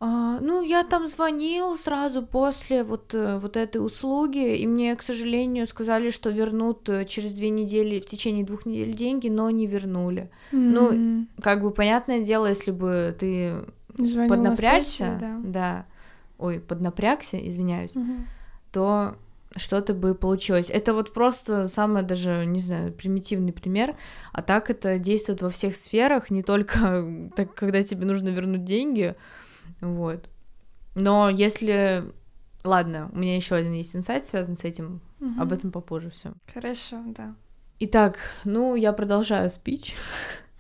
[0.01, 5.03] «А, ну, я там звонил сразу после вот, э, вот этой услуги, и мне, к
[5.03, 9.67] сожалению, сказали, что вернут э, через две недели, в течение двух недель деньги, но не
[9.67, 10.31] вернули.
[10.53, 13.65] ну, М, Как бы понятное дело, если бы ты
[13.97, 15.87] звонила поднапрягся, настойчиво, да.
[16.39, 18.27] ой, поднапрягся, извиняюсь, Мгм.
[18.73, 19.17] То
[19.57, 20.71] что-то бы получилось.
[20.71, 23.97] Это вот просто самый даже, не знаю, примитивный пример,
[24.33, 29.15] а так это действует во всех сферах, не только так, когда тебе нужно вернуть деньги,
[29.81, 30.29] вот.
[30.95, 32.05] Но если...
[32.65, 35.41] Ладно, у меня еще один есть инсайт, связан с этим, Мгм.
[35.41, 36.33] об этом попозже все.
[36.53, 37.35] Хорошо, да.
[37.81, 39.95] Итак, ну, я продолжаю спич.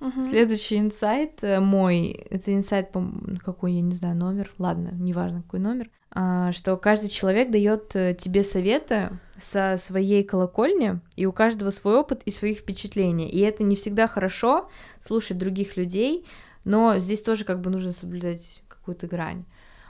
[0.00, 0.22] Мгм.
[0.22, 3.04] Следующий инсайт э, мой, это инсайт, по
[3.44, 8.42] какой, я не знаю, номер, ладно, неважно, какой номер, что каждый человек дает э, тебе
[8.42, 13.30] советы со своей колокольни, и у каждого свой опыт и свои впечатления.
[13.30, 14.68] И это не всегда хорошо
[15.00, 16.26] слушать других людей,
[16.64, 19.44] но здесь тоже как бы нужно соблюдать какую-то грань.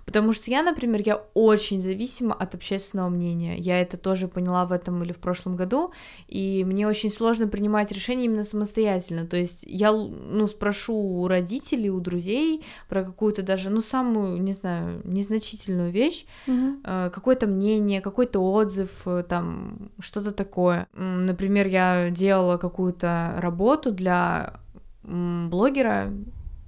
[0.09, 3.59] Потому что я, например, я очень зависима от общественного мнения.
[3.59, 5.93] Я это тоже поняла в этом или в прошлом году,
[6.29, 9.27] и мне очень сложно принимать решения именно самостоятельно.
[9.27, 14.53] То есть я, ну, спрошу у родителей, у друзей про какую-то даже, ну, самую, не
[14.53, 20.87] знаю, незначительную вещь, э, какое-то мнение, какой-то отзыв, э, там, что-то такое.
[20.95, 24.55] Например, я делала какую-то работу для
[25.03, 26.15] блогера,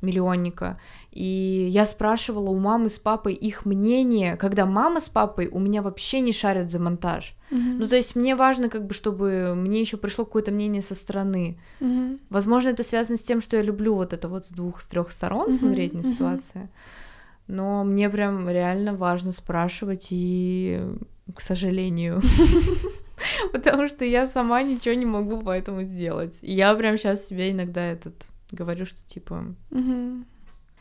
[0.02, 0.78] миллионника,
[1.12, 5.82] и я спрашивала у мамы с папой их мнение, когда мама с папой у меня
[5.82, 7.34] вообще не шарят за монтаж.
[7.50, 7.78] Мгм.
[7.78, 11.58] Ну, то есть мне важно, как бы, чтобы мне еще пришло какое-то мнение со стороны.
[11.80, 12.20] Мгм.
[12.30, 15.10] Возможно, это связано с тем, что я люблю вот это вот с двух, с трех
[15.10, 16.08] сторон Мгм, смотреть на мгм.
[16.08, 16.68] ситуации.
[17.48, 20.80] Но мне прям реально важно спрашивать, и,
[21.34, 22.22] к сожалению,
[23.52, 26.38] потому что я сама ничего не могу поэтому сделать.
[26.42, 28.14] И я прям сейчас себе иногда этот
[28.52, 29.54] говорю, что типа...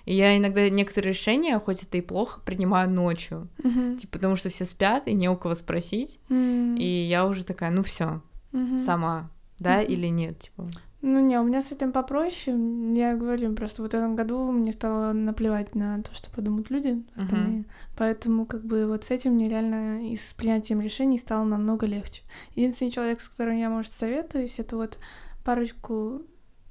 [0.10, 3.48] И я иногда некоторые решения, хоть это и плохо, принимаю ночью.
[3.64, 3.98] Мгм.
[3.98, 6.20] Типа, потому что все спят, и не у кого спросить.
[6.32, 6.76] М.
[6.78, 8.80] И я уже такая, ну все, Мгм.
[8.80, 9.92] сама, да, Мгм.
[9.92, 10.68] или нет, типа.
[11.04, 12.58] Ну не, у меня с этим попроще.
[12.96, 17.04] Я говорю, просто вот в этом году мне стало наплевать на то, что подумают люди
[17.16, 17.66] остальные.
[17.96, 22.24] Поэтому как бы вот с этим мне реально и с принятием решений стало намного легче.
[22.56, 24.98] Единственный человек, с которым я, может, советуюсь, это вот
[25.46, 26.24] парочку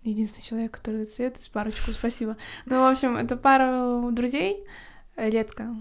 [0.08, 2.36] Единственный человек, который советует, парочку, спасибо.
[2.66, 4.64] Ну, в общем, это пару друзей,
[5.16, 5.74] э, редко.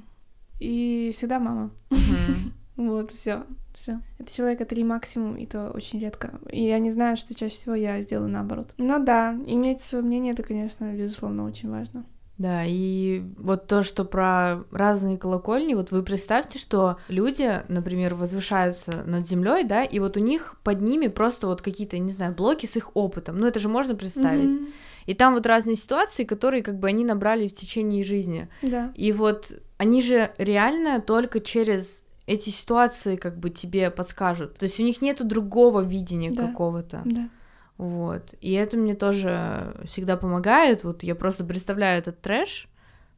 [0.59, 1.71] И всегда мама.
[1.89, 2.53] Мгм.
[2.77, 4.01] Вот, все, все.
[4.19, 6.39] Это человека три максимум, и то очень редко.
[6.51, 8.71] И я не знаю, что чаще всего я сделаю наоборот.
[8.77, 12.05] Но да, иметь свое мнение, это, конечно, безусловно, очень важно.
[12.37, 19.03] Да, и вот то, что про разные колокольни, вот вы представьте, что люди, например, возвышаются
[19.05, 22.67] над землей, да, и вот у них под ними просто вот какие-то, не знаю, блоки
[22.67, 23.39] с их опытом.
[23.39, 24.51] Ну, это же можно представить.
[24.51, 24.67] Мгм.
[25.07, 28.49] И там вот разные ситуации, которые как бы они набрали в течение жизни.
[28.61, 28.91] Да.
[28.93, 34.57] И вот они же реально только через эти ситуации как бы тебе подскажут.
[34.57, 36.47] То есть у них нету другого видения Да.
[36.47, 37.01] какого-то.
[37.05, 37.29] Да.
[37.77, 38.33] Вот.
[38.41, 40.83] И это мне тоже всегда помогает.
[40.83, 42.67] Вот я просто представляю этот трэш.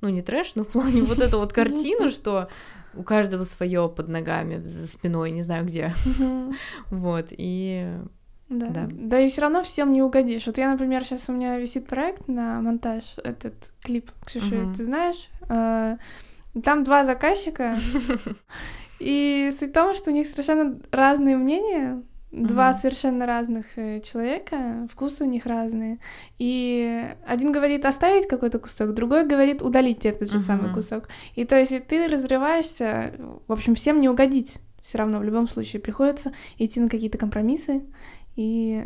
[0.01, 2.49] Ну, не трэш, но в плане вот эту вот картину, что
[2.93, 5.93] у каждого свое под ногами, за спиной, не знаю где.
[6.89, 7.27] Вот.
[7.31, 7.87] И
[8.49, 8.67] Да.
[8.69, 8.87] Да.
[8.91, 9.19] да.
[9.19, 10.45] и все равно всем не угодишь.
[10.45, 14.73] Вот я, например, сейчас у меня висит проект на монтаж, этот клип, Ксюша, Мгм.
[14.73, 15.29] ты знаешь?
[15.49, 15.97] А,
[16.63, 17.77] Там два заказчика,
[18.99, 22.79] и суть в том, что у них совершенно разные мнения Два Мгм.
[22.79, 25.97] совершенно разных э, человека, вкусы у них разные.
[26.37, 30.75] И один говорит оставить какой-то кусок, другой говорит удалить этот же самый Мгм.
[30.75, 31.09] кусок.
[31.35, 33.13] И то есть ты разрываешься,
[33.47, 34.59] в общем, всем не угодить.
[34.83, 37.81] Все равно в любом случае приходится идти на какие-то компромиссы
[38.35, 38.83] и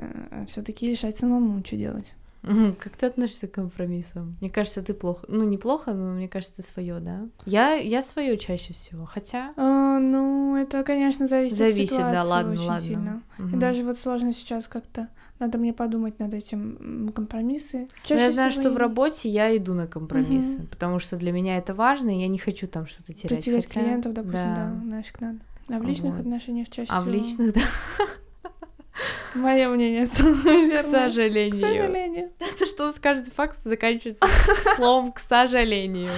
[0.48, 2.16] все-таки решать самому, что делать.
[2.44, 4.36] Как ты относишься к компромиссам?
[4.42, 5.26] Мне кажется, ты плохо.
[5.30, 7.22] Ну, неплохо, но мне кажется, ты свое, да?
[7.46, 9.06] Я, я свое чаще всего.
[9.06, 9.54] Хотя.
[9.56, 12.82] А, ну, это, конечно, зависит, Зависит, от да, ладно, очень ладно.
[12.86, 13.24] сильно.
[13.40, 13.60] И Мгм.
[13.60, 15.08] даже вот сложно сейчас как-то.
[15.40, 17.80] Надо мне подумать над этим компромиссы.
[17.84, 20.68] Но Чаще я знаю, что в и работе я иду на компромиссы, Мгм.
[20.68, 23.38] потому что для меня это важно, и я не хочу там что-то терять.
[23.40, 24.68] Потерять Хотя- клиентов, допустим, да.
[24.84, 25.40] нафиг надо.
[25.70, 26.22] А в личных Вот.
[26.22, 27.16] отношениях чаще А в всего.
[27.16, 27.62] личных, да,
[29.34, 31.58] Мое мнение, к сожалению.
[31.58, 32.32] К сожалению.
[32.40, 34.26] Это что скажет факт заканчивается
[34.76, 36.12] словом к сожалению.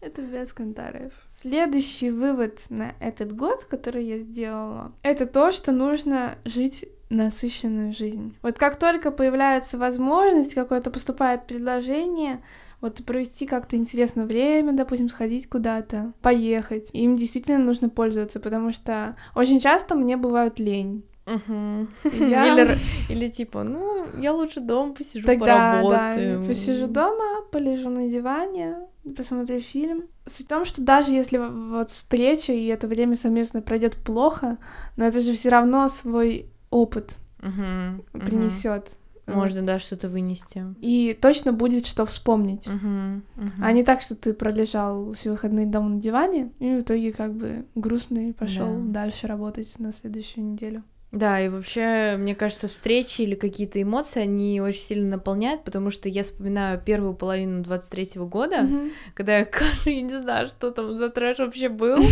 [0.00, 1.12] Это без комментариев.
[1.42, 8.34] Следующий вывод на этот год, который я сделала, это то, что нужно жить насыщенную жизнь.
[8.42, 12.42] Вот как только появляется возможность, какое-то поступает предложение,
[12.80, 16.90] вот провести как-то интересное время, допустим, сходить куда-то, поехать.
[16.92, 21.04] Им действительно нужно пользоваться, потому что очень часто мне бывают лень.
[21.34, 21.88] Мгм.
[22.30, 26.44] Я- Или, или типа, ну, я лучше дома посижу, Тогда, да, поработаю.
[26.44, 28.76] посижу дома, полежу на диване,
[29.16, 30.04] посмотрю фильм.
[30.26, 34.58] Суть в том, что даже если вот встреча и это время совместно пройдет плохо,
[34.96, 38.02] но это же все равно свой опыт мгм.
[38.12, 38.96] принесет.
[39.26, 40.64] Можно, да, что-то вынести.
[40.80, 42.66] И точно будет что вспомнить.
[42.66, 43.52] Мгм, мгм.
[43.62, 47.32] А не так, что ты пролежал все выходные дома на диване, и в итоге как
[47.32, 49.00] бы грустный пошел Да.
[49.02, 50.82] дальше работать на следующую неделю.
[51.12, 56.08] Да, и вообще, мне кажется, встречи или какие-то эмоции, они очень сильно наполняют, потому что
[56.08, 58.90] я вспоминаю первую половину 23-го года, Мгм.
[59.14, 61.98] когда я, кажется, я не знаю, что там за трэш вообще был.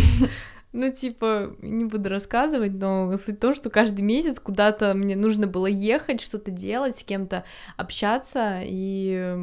[0.73, 5.45] Ну, типа, не буду рассказывать, но суть в том, что каждый месяц куда-то мне нужно
[5.45, 7.43] было ехать, что-то делать, с кем-то
[7.75, 9.35] общаться, и,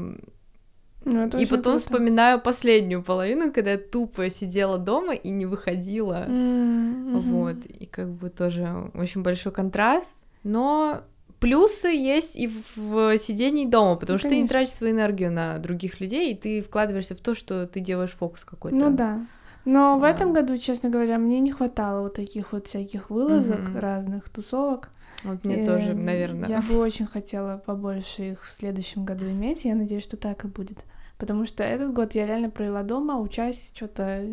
[1.05, 1.79] Ну, и потом круто.
[1.79, 6.27] вспоминаю последнюю половину, когда я тупо сидела дома и не выходила.
[6.29, 7.21] Мгм.
[7.21, 11.03] Вот, и как бы тоже очень большой контраст, но
[11.41, 14.55] плюсы есть и в, в сидении дома, потому Ну, что ты не конечно.
[14.59, 18.45] тратишь свою энергию на других людей, и ты вкладываешься в то, что ты делаешь фокус
[18.45, 18.77] какой-то.
[18.77, 19.21] Ну да.
[19.65, 20.09] Но в Да.
[20.11, 23.79] этом году, честно говоря, мне не хватало вот таких вот всяких вылазок, Мгм.
[23.79, 24.91] разных тусовок.
[25.25, 26.49] Вот мне Э, тоже, наверное.
[26.49, 29.65] Я бы очень хотела побольше их в следующем году иметь.
[29.65, 30.85] и Я надеюсь, что так и будет.
[31.19, 34.25] Потому что этот год я реально провела дома, учась, что-то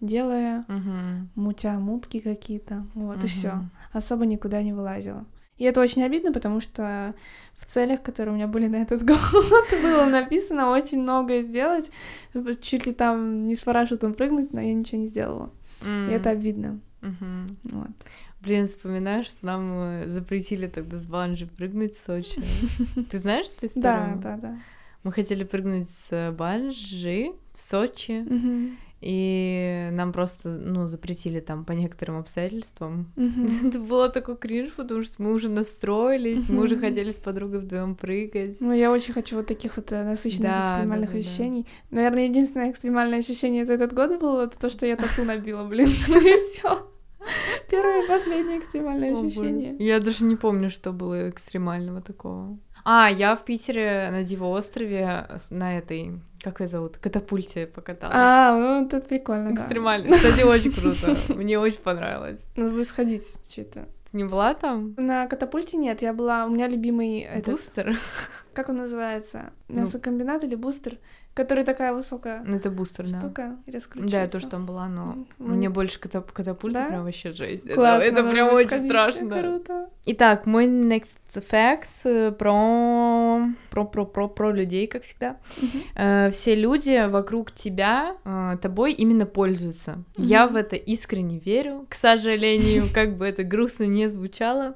[0.00, 1.30] делая, Мгм.
[1.34, 2.86] мутя мутки какие-то.
[2.94, 3.64] Вот и все.
[3.92, 5.24] Особо никуда не вылазила.
[5.56, 7.14] И это очень обидно, потому что
[7.54, 9.18] в целях, которые у меня были на этот год,
[9.82, 11.90] было написано очень многое сделать.
[12.62, 15.50] Чуть ли там не с парашютом прыгнуть, но я ничего не сделала.
[15.82, 16.10] И М.
[16.10, 16.78] это обидно.
[17.00, 17.56] Мгм.
[17.64, 17.88] Вот.
[18.40, 22.40] Блин, вспоминаешь, что нам э, запретили тогда с банджи прыгнуть в Сочи.
[23.10, 24.20] Ты знаешь эту Да, историю?
[24.22, 24.58] да, да.
[25.04, 28.76] Мы хотели прыгнуть с банджи в Сочи, Мгм.
[29.00, 33.12] и нам просто, ну, запретили там по некоторым обстоятельствам.
[33.16, 33.46] Мгм.
[33.68, 37.94] Это было такой кринж, потому что мы уже настроились, мы уже хотели с подругой вдвоем
[37.96, 38.58] прыгать.
[38.60, 41.28] Ну, я очень хочу вот таких вот э, насыщенных Да, экстремальных да, да, да.
[41.28, 41.66] ощущений.
[41.90, 45.88] Наверное, единственное экстремальное ощущение за этот год было это то, что я тату набила, блин.
[46.08, 46.88] Ну и все.
[47.70, 49.76] Первое и последнее экстремальное О, ощущение.
[49.78, 52.58] Я даже не помню, что было экстремального такого.
[52.84, 58.14] А, я в Питере на Диво-острове на этой, как ее зовут, катапульте покаталась.
[58.16, 59.62] А, ну это прикольно, да.
[59.62, 60.12] Экстремально.
[60.12, 61.16] Кстати, очень круто.
[61.34, 62.48] Мне очень понравилось.
[62.56, 63.88] Надо будет сходить что-то.
[64.10, 64.94] Ты не была там?
[64.96, 67.98] На катапульте нет, я была, у меня любимый этот, Бустер?
[68.54, 69.82] как он называется, Ну.
[69.82, 70.96] мясокомбинат или бустер,
[71.34, 73.20] который такая высокая Ну, Это бустер, да.
[73.20, 74.16] штука раскручивается.
[74.16, 75.26] Да, я тоже там была, но М,
[75.56, 76.86] мне больше ката- катапульта Да?
[76.86, 77.66] прям вообще жесть.
[77.66, 79.40] Это- Классно, Это, надо прям очень страшно.
[79.42, 79.88] Круто.
[80.06, 85.36] Итак, мой next fact э, про про про про про людей, как всегда.
[85.60, 85.82] Мгм.
[85.96, 90.02] Э, все люди вокруг тебя э, тобой именно пользуются.
[90.16, 90.54] Я Мгм.
[90.54, 94.74] в это искренне верю, к сожалению, как бы это грустно не звучало.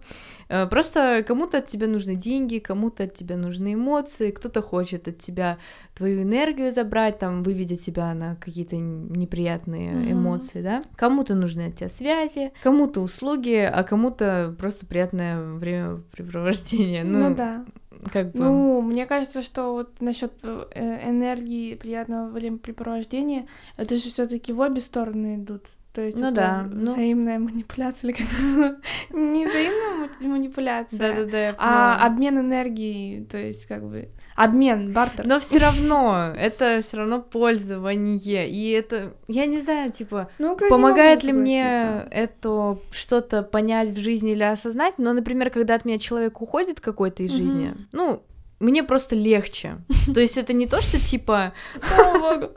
[0.49, 5.19] Э, Просто кому-то от тебя нужны деньги, кому-то от тебя нужны эмоции, кто-то хочет от
[5.19, 5.59] тебя
[5.95, 10.13] твою энергию забрать, там, выведя тебя на какие-то неприятные Мгм.
[10.13, 10.83] эмоции, да.
[10.97, 17.05] Кому-то нужны от тебя связи, кому-то услуги, а кому-то просто приятное времяпрепровождение.
[17.05, 17.65] Ну, Ну, да.
[18.13, 18.39] как бы...
[18.45, 25.37] Ну, мне кажется, что вот насчет энергии, приятного времяпрепровождения, это же все-таки в обе стороны
[25.37, 25.65] идут.
[25.93, 28.27] То есть Ну это да, ну- взаимная манипуляция или как
[29.11, 32.07] не взаимная ма- манипуляция, Да-да-да, я а поняла.
[32.07, 35.27] обмен энергией, то есть как бы обмен, бартер.
[35.27, 38.49] Но все равно, это все равно пользование.
[38.49, 43.99] И это, я не знаю, типа, Ну, кстати, помогает ли мне это что-то понять в
[43.99, 44.95] жизни или осознать.
[44.99, 48.23] Но, например, когда от меня человек уходит какой-то из жизни, ну,
[48.63, 49.79] мне просто легче.
[50.15, 52.53] То есть это не то, что типа Слава богу.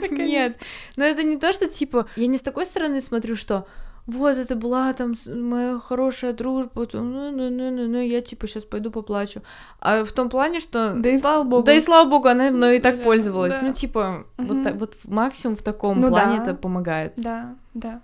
[0.10, 0.58] Нет,
[0.96, 3.66] но это не то, что типа, я не с такой стороны смотрю, что
[4.06, 8.64] вот это была там моя хорошая дружба, ну, ну, ну, ну, ну, я типа сейчас
[8.64, 9.40] пойду поплачу.
[9.80, 11.62] А в том плане, что Да и слава богу.
[11.62, 13.54] да и слава богу, она мной и так пользовалась.
[13.54, 13.62] да.
[13.62, 16.42] Ну, типа, вот, так- максимум в таком Ну плане да.
[16.42, 17.12] это помогает.
[17.16, 18.00] Да, да.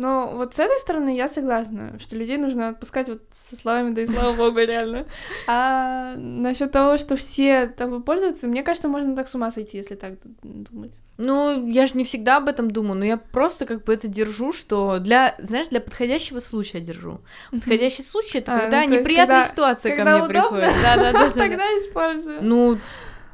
[0.00, 4.00] Но вот с этой стороны я согласна, что людей нужно отпускать вот со словами «да
[4.00, 5.04] и слава богу» реально.
[5.46, 9.96] А насчет того, что все тобой пользуются, мне кажется, можно так с ума сойти, если
[9.96, 10.98] так думать.
[11.18, 14.52] Ну, я же не всегда об этом думаю, но я просто как бы это держу,
[14.52, 17.20] что для, знаешь, для подходящего случая держу.
[17.50, 20.72] Подходящий случай это А, когда ну, неприятная ситуация ко мне приходит.
[20.82, 21.30] Да, да, да.
[21.30, 22.38] Тогда использую.
[22.40, 22.78] Ну,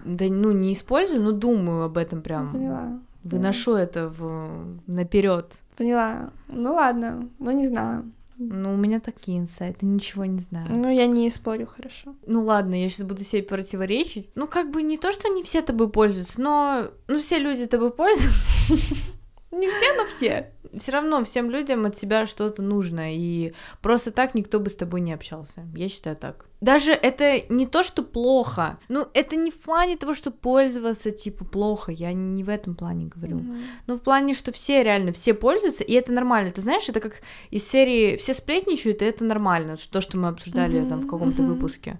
[0.04, 2.52] да, ну не использую, но думаю об этом прям.
[2.52, 3.00] Поняла.
[3.22, 5.46] Выношу это в наперед.
[5.76, 6.30] Поняла.
[6.48, 8.12] Ну ладно, ну не знаю.
[8.38, 10.66] Ну, у меня такие инсайты, ничего не знаю.
[10.68, 12.14] Ну я не спорю, хорошо.
[12.26, 14.30] Ну ладно, я сейчас буду себе противоречить.
[14.34, 17.92] Ну, как бы не то, что не все тобой пользуются, но ну все люди тобой
[17.92, 18.38] пользуются.
[19.52, 20.52] Не все, но все.
[20.78, 25.00] Все равно всем людям от тебя что-то нужно, и просто так никто бы с тобой
[25.00, 25.66] не общался.
[25.74, 26.46] Я считаю так.
[26.60, 28.78] Даже это не то, что плохо.
[28.88, 31.92] Ну, это не в плане того, что пользоваться, типа, плохо.
[31.92, 33.36] Я не в этом плане говорю.
[33.36, 33.60] Мгм.
[33.86, 36.50] Ну, в плане, что все реально, все пользуются, и это нормально.
[36.52, 39.76] Ты знаешь, это как из серии «Все сплетничают», и это нормально.
[39.90, 41.52] То, что мы обсуждали там в каком-то мгм.
[41.52, 41.98] выпуске.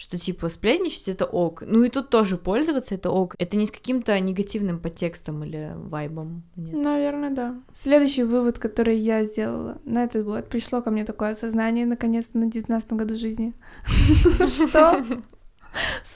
[0.00, 1.62] Что, типа, сплетничать— это ок.
[1.66, 3.34] Ну, и тут тоже пользоваться— это ок.
[3.38, 6.42] Это не с каким-то негативным подтекстом или вайбом.
[6.56, 6.74] Нет.
[6.74, 7.60] Наверное, да.
[7.78, 12.50] Следующий вывод, который я сделала на этот год, пришло ко мне такое осознание, наконец-то, на
[12.50, 13.52] девятнадцатом году жизни,
[14.70, 15.04] что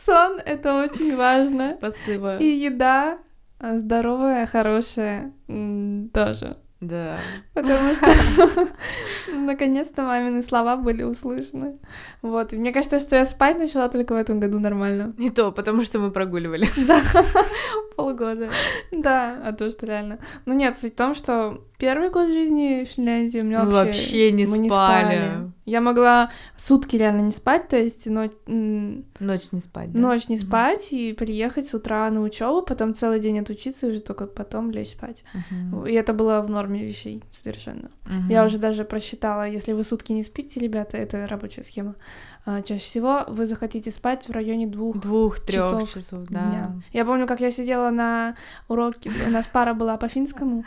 [0.06, 2.38] сон— это очень важно, Спасибо.
[2.38, 3.18] и еда
[3.58, 6.56] а, здоровая, хорошая тоже.
[6.88, 7.18] Да.
[7.54, 8.06] Потому что
[9.32, 11.78] наконец-то мамины слова были услышаны.
[12.22, 12.52] Вот.
[12.52, 15.14] И мне кажется, что я спать начала только в этом году нормально.
[15.18, 17.00] И то, потому что мы прогуливали Да.
[17.96, 18.48] полгода.
[18.92, 20.18] Да, а то, что реально.
[20.46, 24.00] Ну нет, суть в том, что первый год жизни в Финляндии у меня Мы вообще...
[24.00, 25.50] вообще не мы спали.
[25.66, 29.98] Я могла сутки реально не спать, то есть но- м, Ночь не спать, да?
[29.98, 30.44] ночь не Мгм.
[30.44, 34.70] спать и приехать с утра на учебу, потом целый день отучиться и уже только потом
[34.70, 35.24] лечь спать.
[35.50, 35.86] Мгм.
[35.86, 37.90] И это было в норме вещей совершенно.
[38.06, 38.28] Мгм.
[38.28, 41.94] Я уже даже просчитала, если вы сутки не спите, ребята, это рабочая схема.
[42.46, 46.40] А, Чаще всего вы захотите спать в районе двух Двух-трех часов часов, да.
[46.40, 46.72] дня.
[46.92, 48.36] Я помню, как я сидела на
[48.68, 50.64] уроке, у нас пара была по финскому,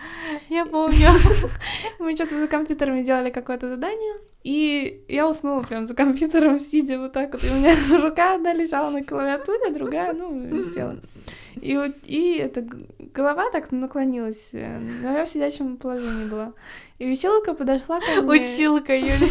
[0.50, 1.10] Я помню.
[2.00, 7.14] мы что-то за компьютерами делали какое-то задание, и я уснула прям за компьютером, сидя вот
[7.14, 10.98] так вот, и у меня рука одна лежала на клавиатуре, другая, ну, висела.
[11.62, 12.64] И, вот- и эта
[13.14, 16.54] голова так наклонилась, но я в сидячем положении была.
[17.00, 18.40] И училка подошла ко мне.
[18.42, 19.28] Училка Юля.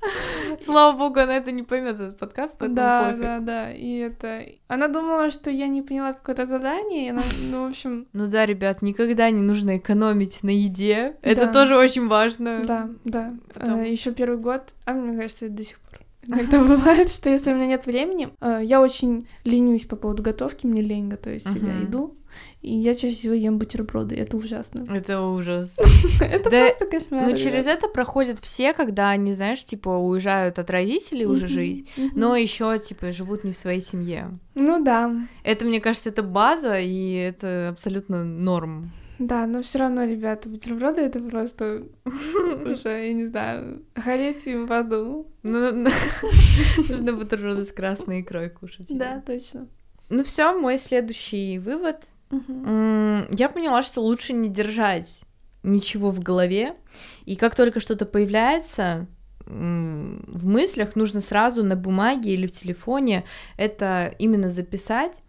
[0.60, 3.20] Слава богу, она это не поймет этот подкаст, поэтому Да, пофиг.
[3.20, 3.72] да, да.
[3.72, 4.44] И это...
[4.68, 8.46] Она думала, что я не поняла какое-то задание, и она, ну, в общем, Ну да,
[8.46, 11.16] ребят, никогда не нужно экономить на еде.
[11.22, 11.52] Это Да.
[11.52, 12.62] тоже очень важно.
[12.64, 13.32] да, да.
[13.54, 16.00] Потом- Еще первый год, а мне кажется, это до сих пор.
[16.26, 20.66] Иногда бывает, что если у меня нет времени, э, я очень ленюсь по поводу готовки,
[20.66, 21.82] мне лень готовить себе Мгм.
[21.82, 22.16] еду,
[22.62, 24.84] и я чаще всего ем бутерброды, это ужасно.
[24.94, 25.76] Это ужас.
[26.20, 27.28] Это просто кошмар.
[27.30, 32.36] Ну, через это проходят все, когда они, знаешь, типа, уезжают от родителей уже жить, но
[32.36, 34.38] еще, типа, живут не в своей семье.
[34.54, 35.14] Ну да,
[35.44, 38.90] Это, мне кажется, это база, и это абсолютно норм.
[39.18, 44.72] да, но все равно, ребята, бутерброды это просто уже, я не знаю, гореть им в
[44.72, 45.26] аду.
[45.42, 45.90] Ну, ну,
[46.88, 48.86] Нужно бутерброды с красной икрой кушать.
[48.90, 49.68] Да, точно.
[50.10, 52.08] Ну все, мой следующий вывод.
[52.30, 55.22] Я поняла, что лучше не держать
[55.62, 56.76] ничего в голове,
[57.24, 59.06] и как только что-то появляется
[59.46, 63.24] в мыслях, нужно сразу на бумаге или в телефоне
[63.56, 65.22] это именно записать,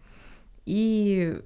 [0.66, 1.42] и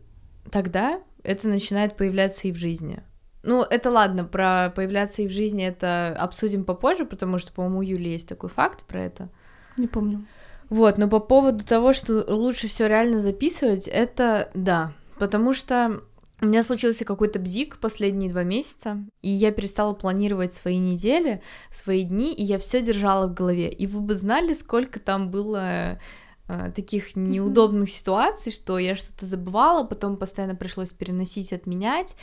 [0.51, 3.03] тогда это начинает появляться и в жизни.
[3.43, 7.83] Ну, это ладно, про появляться и в жизни это обсудим попозже, потому что, по-моему, у
[7.83, 9.29] Юли есть такой факт про это.
[9.77, 10.25] Не помню.
[10.69, 14.93] Вот, но по поводу того, что лучше все реально записывать, это да.
[15.23, 16.01] Потому что
[16.41, 22.03] у меня случился какой-то бзик последние два месяца, и я перестала планировать свои недели, свои
[22.03, 23.69] дни, и я все держала в голове.
[23.69, 25.97] И вы бы знали, сколько там было
[26.75, 32.15] таких неудобных ситуаций, что я что-то забывала, потом постоянно пришлось переносить, отменять,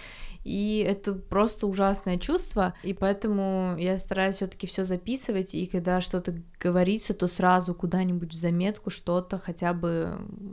[0.44, 6.34] и это просто ужасное чувство, и поэтому я стараюсь все-таки все записывать, и когда что-то
[6.58, 10.12] говорится, то сразу куда-нибудь в заметку что-то, хотя бы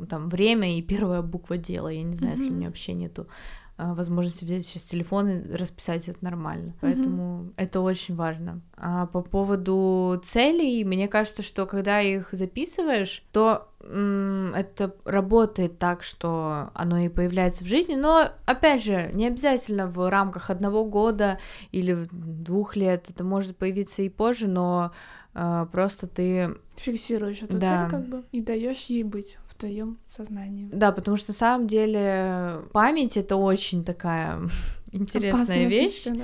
[0.09, 2.39] там время и первая буква дела, я не знаю, mm-hmm.
[2.39, 3.31] если у меня вообще нету а,
[3.77, 6.69] возможности взять сейчас телефон и расписать это нормально.
[6.69, 6.77] Mm-hmm.
[6.81, 8.61] Поэтому это очень важно.
[8.75, 16.71] А по поводу целей, мне кажется, что когда их записываешь, то это работает так, что
[16.73, 17.95] оно и появляется в жизни.
[17.95, 21.39] Но опять же, не обязательно в рамках одного года
[21.71, 23.09] или двух лет.
[23.09, 24.91] Это может появиться и позже, но
[25.35, 27.83] э, просто ты фиксируешь эту да.
[27.83, 30.69] цель как бы и даешь ей быть твоем сознании.
[30.71, 34.39] Да, потому что на самом деле память это очень такая
[34.91, 36.01] интересная Опасная вещь.
[36.01, 36.17] Штука,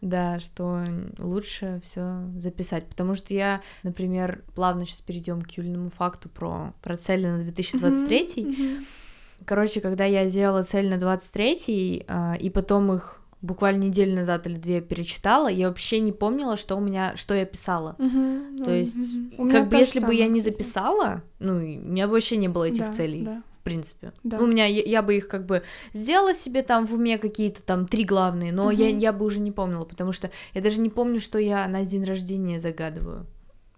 [0.00, 0.34] да.
[0.34, 0.84] да, что
[1.18, 2.86] лучше все записать.
[2.86, 8.26] Потому что я, например, плавно сейчас перейдем к Юлиному факту про, про цели на 2023.
[8.26, 8.84] Mm-hmm.
[9.46, 14.56] Короче, когда я делала цель на 23 а, и потом их буквально неделю назад или
[14.56, 17.96] две перечитала, я вообще не помнила, что у меня, что я писала.
[17.98, 19.50] Угу, То есть, угу.
[19.50, 22.92] как бы если бы я не записала, ну, у меня вообще не было этих да,
[22.92, 23.22] целей.
[23.22, 23.42] Да.
[23.60, 24.12] В принципе.
[24.24, 24.38] Да.
[24.38, 25.62] У меня я, я бы их как бы
[25.92, 28.70] сделала себе там в уме какие-то там три главные, но угу.
[28.70, 31.84] я, я бы уже не помнила, потому что я даже не помню, что я на
[31.84, 33.26] день рождения загадываю.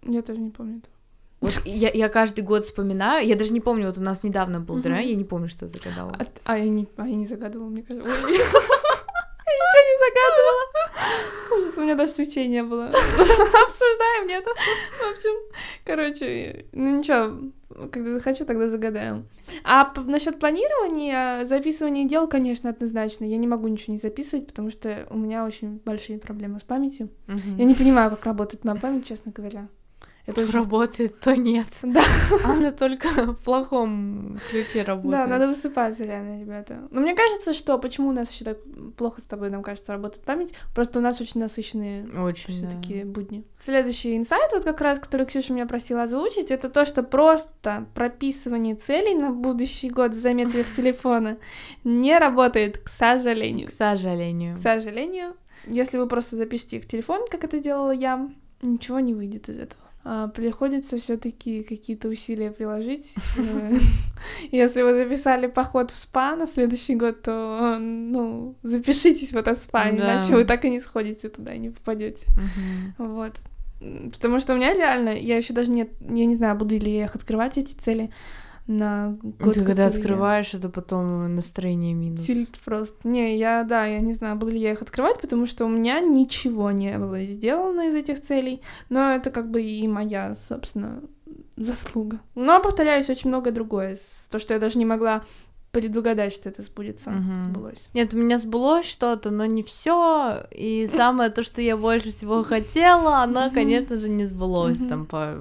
[0.04, 0.92] Я тоже не помню этого.
[1.40, 4.76] Вот я, я каждый год вспоминаю, я даже не помню, вот у нас недавно был
[4.76, 6.16] драй, я не помню, что я загадала.
[6.16, 8.12] А, а, я не, а я не загадывала, мне кажется.
[9.60, 10.62] Ничего не загадывала.
[11.56, 12.86] Ужас, у меня даже свечей не было.
[12.86, 14.44] Обсуждаем, нет?
[14.44, 17.50] В общем, короче, ну ничего,
[17.90, 19.26] когда захочу, тогда загадаем.
[19.64, 23.24] А насчет планирования, записывания дел, конечно, однозначно.
[23.24, 27.08] Я не могу ничего не записывать, потому что у меня очень большие проблемы с памятью.
[27.58, 29.68] Я не понимаю, как работает моя память, честно говоря.
[30.24, 31.66] Это то работает, то нет.
[31.82, 32.04] Да.
[32.44, 35.24] Она только в плохом ключе работает.
[35.24, 36.88] Да, надо высыпаться реально, ребята.
[36.90, 38.58] Но мне кажется, что почему у нас еще так
[38.96, 43.04] плохо с тобой, нам кажется, работает память, просто у нас очень насыщенные очень, да.
[43.04, 43.44] будни.
[43.62, 48.74] Следующий инсайт, вот как раз, который Ксюша меня просила озвучить, это то, что просто прописывание
[48.74, 51.36] целей на будущий год в заметках телефона
[51.84, 53.68] не работает, к сожалению.
[53.68, 54.56] К сожалению.
[54.56, 55.34] К сожалению.
[55.66, 58.30] Если вы просто запишете их в телефон, как это сделала я,
[58.62, 59.81] ничего не выйдет из этого
[60.34, 63.14] приходится все-таки какие-то усилия приложить.
[63.38, 63.76] Э,
[64.52, 69.90] если вы записали поход в спа на следующий год, то ну запишитесь в этот спа,
[69.90, 72.26] иначе вы так и не сходите туда, не попадете.
[72.98, 73.32] Вот.
[74.12, 77.04] Потому что у меня реально, я еще даже нет, я не знаю, буду ли я
[77.04, 78.10] их открывать эти цели
[78.66, 79.54] на год.
[79.54, 80.58] Ты когда открываешь, я...
[80.58, 82.24] это потом настроение минус.
[82.24, 82.96] Тильт просто.
[83.06, 86.00] Не, я, да, я не знаю, буду ли я их открывать, потому что у меня
[86.00, 91.02] ничего не было сделано из этих целей, но это как бы и моя, собственно,
[91.56, 92.20] заслуга.
[92.34, 93.98] Но, повторяюсь, очень многое другое.
[94.30, 95.24] То, что я даже не могла
[95.72, 97.42] предугадать, что это сбудется, угу.
[97.42, 97.88] сбылось.
[97.94, 100.44] Нет, у меня сбылось что-то, но не все.
[100.50, 105.34] И самое то, что я больше всего хотела, оно, конечно же, не сбылось там по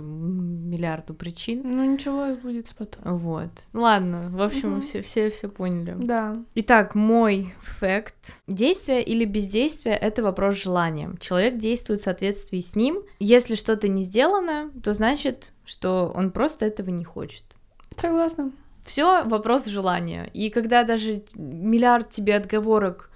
[0.72, 1.62] миллиарду причин.
[1.64, 3.18] Ну ничего, сбудется потом.
[3.18, 3.50] Вот.
[3.74, 5.96] Ладно, в общем, все, все, все поняли.
[5.98, 6.38] Да.
[6.56, 8.42] Итак, мой факт.
[8.48, 11.12] Действие или бездействие— это вопрос желания.
[11.20, 13.04] Человек действует в соответствии с ним.
[13.20, 17.44] Если что-то не сделано, то значит, что он просто этого не хочет.
[17.98, 18.52] Согласна.
[18.86, 20.30] Все вопрос желания.
[20.34, 23.11] И когда даже миллиард тебе отговорок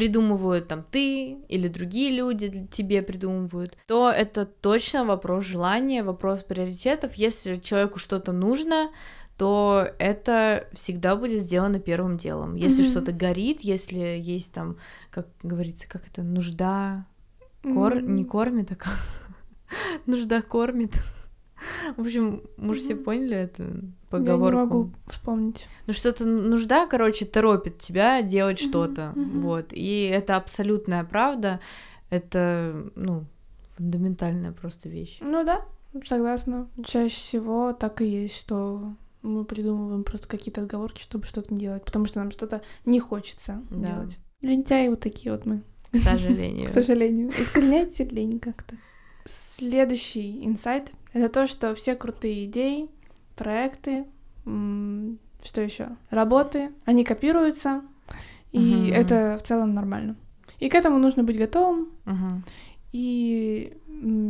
[0.00, 7.16] придумывают там ты или другие люди тебе придумывают, то это точно вопрос желания, вопрос приоритетов.
[7.16, 8.92] Если человеку что-то нужно,
[9.36, 12.54] то это всегда будет сделано первым делом.
[12.54, 12.90] Если mm-hmm.
[12.90, 14.78] что-то горит, если есть там,
[15.10, 17.04] как говорится, как это нужда,
[17.62, 17.98] кор...
[17.98, 18.10] mm-hmm.
[18.12, 18.76] не кормит, а
[20.06, 20.92] нужда кормит.
[21.96, 23.64] В общем, мы же все поняли эту
[24.08, 24.56] поговорку.
[24.58, 25.68] Я не могу вспомнить.
[25.86, 29.12] Ну, что-то нужда, короче, торопит тебя делать что-то.
[29.14, 29.72] Вот.
[29.72, 31.60] И это абсолютная правда.
[32.10, 33.24] Это, ну,
[33.76, 35.18] фундаментальная просто вещь.
[35.20, 35.64] Ну да,
[36.04, 36.68] согласна.
[36.84, 41.84] Чаще всего так и есть, что мы придумываем просто какие-то отговорки, чтобы что-то не делать,
[41.84, 43.88] потому что нам что-то не хочется да.
[43.92, 44.18] делать.
[44.40, 45.62] Лентяи вот такие вот мы.
[45.92, 46.68] К сожалению.
[46.70, 47.28] К сожалению.
[47.30, 48.76] Искореняется лень как-то.
[49.56, 52.88] Следующий инсайт— это то, что все крутые идеи,
[53.36, 54.04] проекты,
[54.44, 57.82] что еще, работы, они копируются,
[58.52, 58.94] и uh-huh.
[58.94, 60.16] это в целом нормально.
[60.58, 62.42] И к этому нужно быть готовым, uh-huh.
[62.92, 63.76] и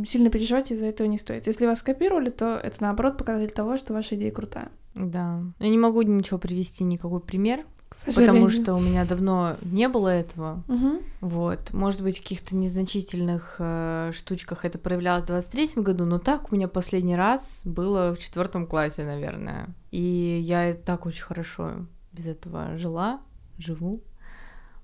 [0.05, 1.47] сильно переживать из-за этого не стоит.
[1.47, 4.71] Если вас скопировали, то это наоборот показатель того, что ваша идея крутая.
[4.93, 5.41] Да.
[5.59, 7.65] Я не могу ничего привести, никакой пример,
[8.05, 10.63] потому что у меня давно не было этого.
[10.67, 11.01] Угу.
[11.21, 16.51] Вот, может быть, в каких-то незначительных э, штучках это проявлялось в 23 году, но так
[16.51, 19.69] у меня последний раз было в четвертом классе, наверное.
[19.91, 23.21] И я так очень хорошо без этого жила,
[23.57, 24.01] живу,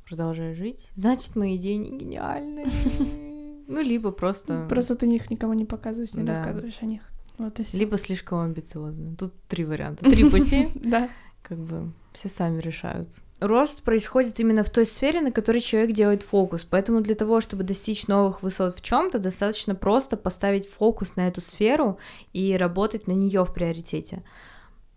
[0.06, 0.92] продолжаю жить.
[0.96, 2.68] Значит, мои идеи не гениальные.
[3.70, 4.66] Ну, либо просто...
[4.70, 6.36] Просто ты их никому не показываешь, не Да.
[6.38, 7.02] рассказываешь о них.
[7.38, 7.78] Вот и всё.
[7.78, 9.14] Либо слишком амбициозно.
[9.18, 10.70] Тут три варианта, три пути.
[10.76, 11.10] Да.
[11.42, 13.08] как бы все сами решают.
[13.40, 16.64] Рост происходит именно в той сфере, на которой человек делает фокус.
[16.64, 21.42] Поэтому для того, чтобы достичь новых высот в чем-то, достаточно просто поставить фокус на эту
[21.42, 22.00] сферу
[22.34, 24.24] и работать на нее в приоритете.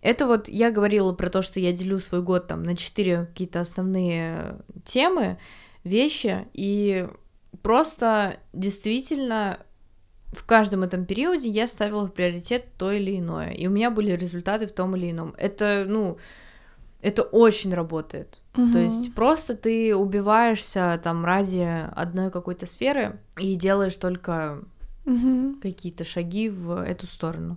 [0.01, 3.61] Это вот я говорила про то, что я делю свой год там на четыре какие-то
[3.61, 5.37] основные темы,
[5.85, 7.07] вещи, и
[7.63, 9.59] просто действительно
[10.33, 14.13] в каждом этом периоде я ставила в приоритет то или иное, и у меня были
[14.13, 15.35] результаты в том или ином.
[15.37, 16.19] Это, ну,
[17.03, 18.41] это очень работает.
[18.53, 18.79] То Мгм.
[18.79, 24.63] есть просто ты убиваешься там ради одной какой-то сферы и делаешь только
[25.05, 25.61] Мгм.
[25.61, 27.57] какие-то шаги в эту сторону.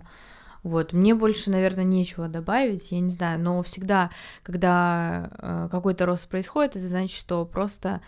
[0.62, 4.10] Вот, мне больше, наверное, нечего добавить, я не знаю, но всегда,
[4.42, 8.00] когда э, какой-то рост происходит, это значит, что просто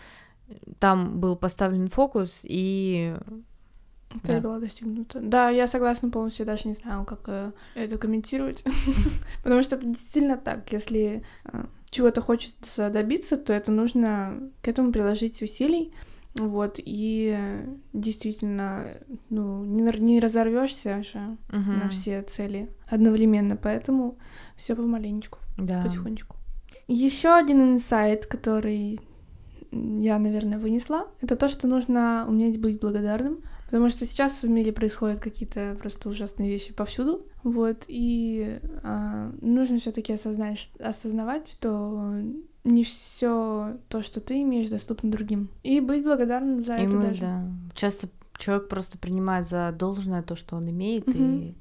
[0.79, 3.15] там был поставлен фокус, и
[4.25, 4.41] Цель Да.
[4.41, 5.19] была достигнута.
[5.21, 8.63] Да, я согласна полностью, даже не знаю, как э, это комментировать.
[9.43, 10.71] Потому что это действительно так.
[10.71, 15.93] Если э, чего-то хочется добиться, то это нужно к этому приложить усилий.
[16.35, 17.35] Вот, и
[17.93, 18.85] действительно,
[19.29, 21.17] ну, не, не разорвешься же
[21.51, 21.89] на Мгм.
[21.89, 24.17] все цели одновременно, поэтому
[24.55, 25.83] все помаленечку, да.
[25.83, 26.35] потихонечку.
[26.87, 28.99] Еще один инсайт, который
[29.71, 34.71] я, наверное, вынесла, это то, что нужно уметь быть благодарным, потому что сейчас в мире
[34.73, 42.11] происходят какие-то просто ужасные вещи повсюду, вот, и а, нужно все-таки осознать, осознавать, что
[42.63, 47.01] не все то, что ты имеешь, доступно другим, и быть благодарным за И это мы,
[47.01, 47.21] даже.
[47.21, 47.51] да.
[47.75, 51.37] Часто человек просто принимает за должное то, что он имеет, Мгм.
[51.39, 51.55] и,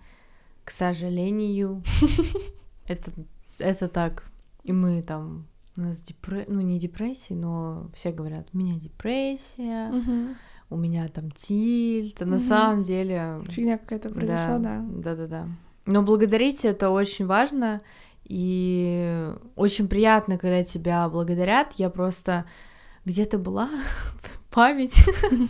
[0.64, 1.82] к сожалению,
[2.88, 3.12] это,
[3.58, 4.24] это так.
[4.64, 5.46] И мы там,
[5.76, 10.34] у нас депрессия, ну не депрессия, но все говорят, у меня депрессия, Мгм.
[10.70, 12.44] У меня там тильт, а на Мгм.
[12.44, 13.40] самом деле...
[13.48, 14.84] Фигня какая-то произошла, да.
[14.88, 15.48] Да, да, да.
[15.86, 17.80] Но благодарить это очень важно,
[18.24, 21.68] и очень приятно, когда тебя благодарят.
[21.76, 22.44] Я просто
[23.04, 23.70] где-то была,
[24.50, 25.04] память,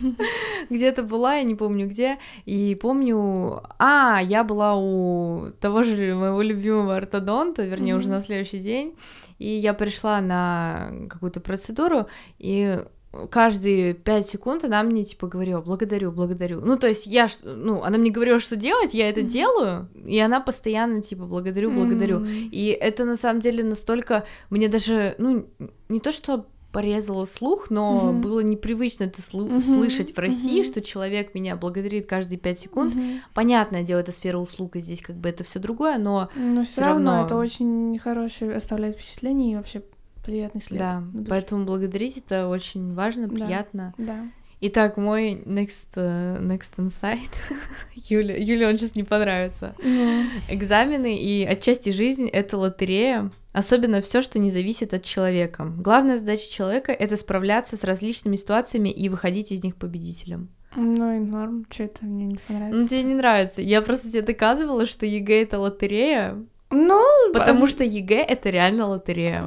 [0.69, 6.41] где-то была, я не помню где, и помню, а, я была у того же моего
[6.43, 8.95] любимого ортодонта, вернее, уже на следующий день,
[9.39, 12.05] и я пришла на какую-то процедуру,
[12.37, 12.83] и
[13.31, 16.61] каждые пять секунд она мне типа говорила благодарю, благодарю.
[16.61, 19.29] Ну то есть я, ну она мне говорила, что делать, я это Мгм.
[19.29, 22.17] делаю, и она постоянно типа благодарю, благодарю.
[22.19, 22.25] М.
[22.51, 25.47] И это на самом деле настолько мне даже, ну
[25.89, 28.21] не то что порезало слух, но Мгм.
[28.21, 30.63] было непривычно это слу- Мгм, слышать в России, мгм.
[30.71, 32.93] что человек меня благодарит каждые пять секунд.
[32.93, 33.21] Мгм.
[33.33, 36.81] Понятное дело, это сфера услуг, и здесь как бы это все другое, но Но все
[36.81, 37.23] равно.
[37.25, 39.81] это очень хорошее оставляет впечатление и вообще
[40.27, 40.77] приятный след.
[40.79, 43.33] да, поэтому благодарить это очень важно, Да.
[43.33, 43.93] приятно.
[43.97, 44.27] Да.
[44.59, 47.29] Итак, мой next, э, next insight.
[48.09, 49.75] Юля, Юле он сейчас не понравится.
[49.83, 55.65] Ну, Экзамены и отчасти жизнь— это лотерея, особенно все, что не зависит от человека.
[55.77, 60.49] Главная задача человека— это справляться с различными ситуациями и выходить из них победителем.
[60.75, 62.79] ну и норм, что это мне не понравится.
[62.81, 63.61] Ну, тебе не нравится.
[63.61, 67.01] Я просто тебе доказывала, что ЕГЭ— это лотерея, Ну,
[67.33, 69.43] потому а, что ЕГЭ— это реально лотерея.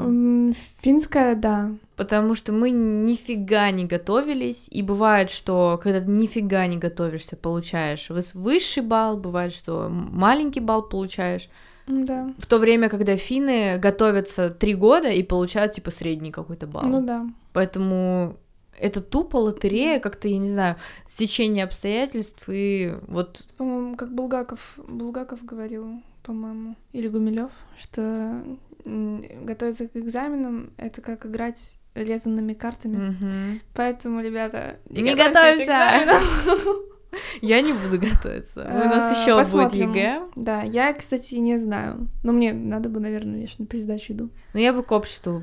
[0.80, 1.70] финская, да.
[1.96, 8.08] Потому что мы нифига не готовились, и бывает, что когда ты нифига не готовишься, получаешь
[8.08, 11.50] выс- высший балл, бывает, что маленький балл получаешь.
[11.86, 12.32] Да.
[12.38, 16.84] В то время, когда финны готовятся три года и получают типа средний какой-то балл.
[16.84, 17.26] Ну да.
[17.52, 18.36] Поэтому
[18.78, 25.44] это тупо лотерея, как-то, я не знаю, стечение обстоятельств, и вот По-моему, как Булгаков, Булгаков
[25.44, 26.00] говорил,
[26.30, 28.40] по-моему, или Гумилев, что
[28.84, 31.58] готовиться к экзаменам— это как играть
[31.96, 32.96] резанными картами.
[33.20, 33.60] мгм.
[33.74, 35.64] Поэтому, ребята, Не готовься!
[35.64, 36.22] экзаменам.
[37.40, 38.60] я не буду готовиться.
[38.62, 39.34] У нас А, еще
[39.72, 39.88] будет.
[39.88, 40.22] ЕГЭ.
[40.36, 42.06] Да, я, кстати, не знаю.
[42.22, 44.30] Но мне надо бы, наверное, ж на пересдачу иду.
[44.54, 45.42] Но я бы к обществу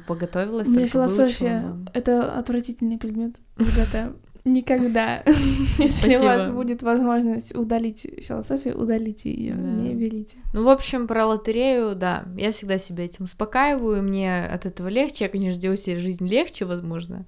[0.69, 3.35] меня только философия это отвратительный предмет.
[3.57, 4.13] Ребята,
[4.47, 5.23] никогда,
[5.77, 9.61] если у вас будет возможность удалить философию, удалите ее, Да.
[9.61, 10.37] не берите.
[10.53, 15.25] Ну, в общем, про лотерею, да, я всегда себя этим успокаиваю, мне от этого легче,
[15.25, 17.25] я, конечно, делаю себе жизнь легче, возможно,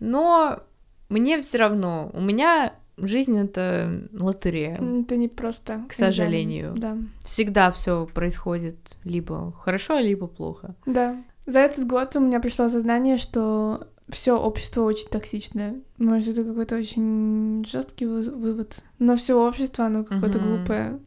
[0.00, 0.60] но
[1.08, 4.74] мне все равно, у меня жизнь это лотерея.
[5.02, 5.74] Это не просто.
[5.88, 6.12] К экзамен.
[6.12, 6.74] сожалению.
[6.76, 6.96] Да.
[7.24, 10.74] Всегда все происходит либо хорошо, либо плохо.
[10.86, 11.16] Да.
[11.46, 15.80] За этот год у меня пришло осознание, что все общество очень токсичное.
[15.98, 18.82] Может, это какой-то очень жесткий вывод.
[18.98, 20.46] Но все общество, оно какое-то угу.
[20.46, 21.00] глупое.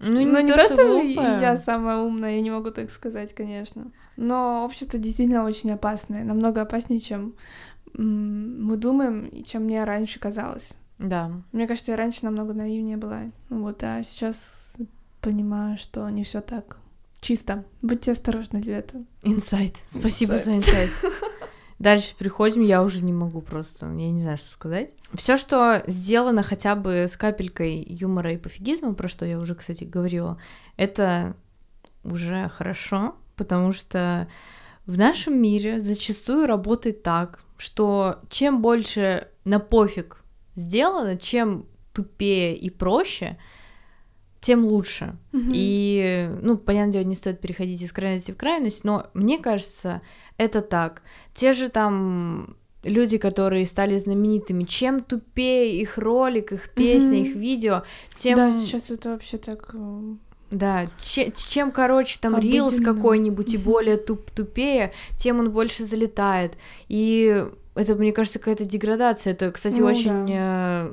[0.00, 2.90] Ну, не, ну, не то, то, что, что я самая умная, я не могу так
[2.90, 3.92] сказать, конечно.
[4.16, 7.34] Но общество действительно очень опасное, намного опаснее, чем
[7.94, 10.70] мы думаем, и чем мне раньше казалось.
[10.98, 11.30] Да.
[11.52, 13.22] Мне кажется, я раньше намного наивнее была.
[13.48, 14.66] Вот, а сейчас
[15.20, 16.78] понимаю, что не все так
[17.22, 17.64] чисто.
[17.80, 19.02] Будьте осторожны, ребята.
[19.22, 19.76] Инсайт.
[19.88, 20.90] Спасибо за инсайт.
[21.82, 24.90] Дальше приходим, я уже не могу просто, я не знаю, что сказать.
[25.14, 29.82] Все, что сделано хотя бы с капелькой юмора и пофигизма, про что я уже, кстати,
[29.82, 30.38] говорила,
[30.76, 31.34] это
[32.04, 34.28] уже хорошо, потому что
[34.86, 40.22] в нашем мире зачастую работает так, что чем больше на пофиг
[40.54, 43.38] сделано, чем тупее и проще,
[44.40, 45.16] тем лучше.
[45.32, 45.50] Mm-hmm.
[45.52, 50.00] И, ну, понятное дело, не стоит переходить из крайности в крайность, но мне кажется,
[50.42, 51.02] это так.
[51.34, 57.30] Те же там люди, которые стали знаменитыми, чем тупее их ролик, их песня, mm-hmm.
[57.30, 57.82] их видео,
[58.14, 58.36] тем...
[58.36, 59.70] Да, сейчас это вообще так...
[59.74, 60.14] Э,
[60.50, 66.58] да, чем, чем короче там рилс какой-нибудь и более туп тупее, тем он больше залетает.
[66.88, 69.32] И это, мне кажется, какая-то деградация.
[69.32, 70.90] Это, кстати, ну, очень да.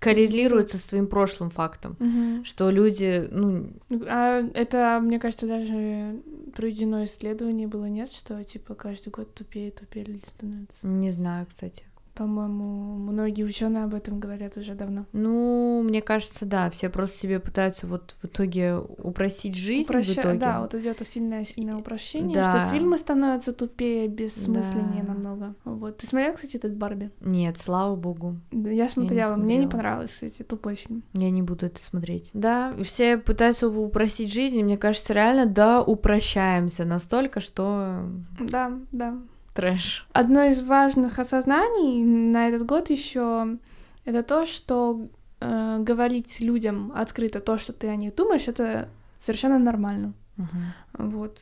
[0.00, 2.44] Коррелируется с твоим прошлым фактом, угу.
[2.44, 3.70] что люди, ну...
[4.08, 6.20] А это, мне кажется, даже
[6.56, 10.76] проведено исследование было, нет, что, типа, каждый год тупее и тупее люди становятся?
[10.82, 11.84] Не знаю, кстати.
[12.20, 15.06] По-моему, многие ученые об этом говорят уже давно.
[15.14, 19.88] Ну, мне кажется, да, все просто себе пытаются вот в итоге упростить жизнь.
[19.88, 20.12] Упроща...
[20.12, 20.38] В итоге.
[20.38, 22.50] Да, вот идет сильное сильное упрощение, да.
[22.50, 25.14] что фильмы становятся тупее, бессмысленнее да.
[25.14, 25.54] намного.
[25.64, 25.96] Вот.
[25.96, 27.10] Ты смотрела, кстати, этот Барби?
[27.22, 28.36] Нет, слава богу.
[28.50, 31.02] Да, я смотрела, я не мне не понравилось, кстати, тупой фильм.
[31.14, 32.28] Я не буду это смотреть.
[32.34, 38.04] Да, все пытаются упростить жизнь, и мне кажется, реально, да, упрощаемся настолько, что...
[38.38, 39.16] Да, да
[39.60, 40.06] трэш.
[40.12, 43.58] Одно из важных осознаний на этот год еще
[44.04, 45.08] это то, что
[45.40, 48.88] э, говорить людям открыто то, что ты о них думаешь, это
[49.20, 50.14] совершенно нормально.
[50.38, 51.10] Uh-huh.
[51.12, 51.38] Вот.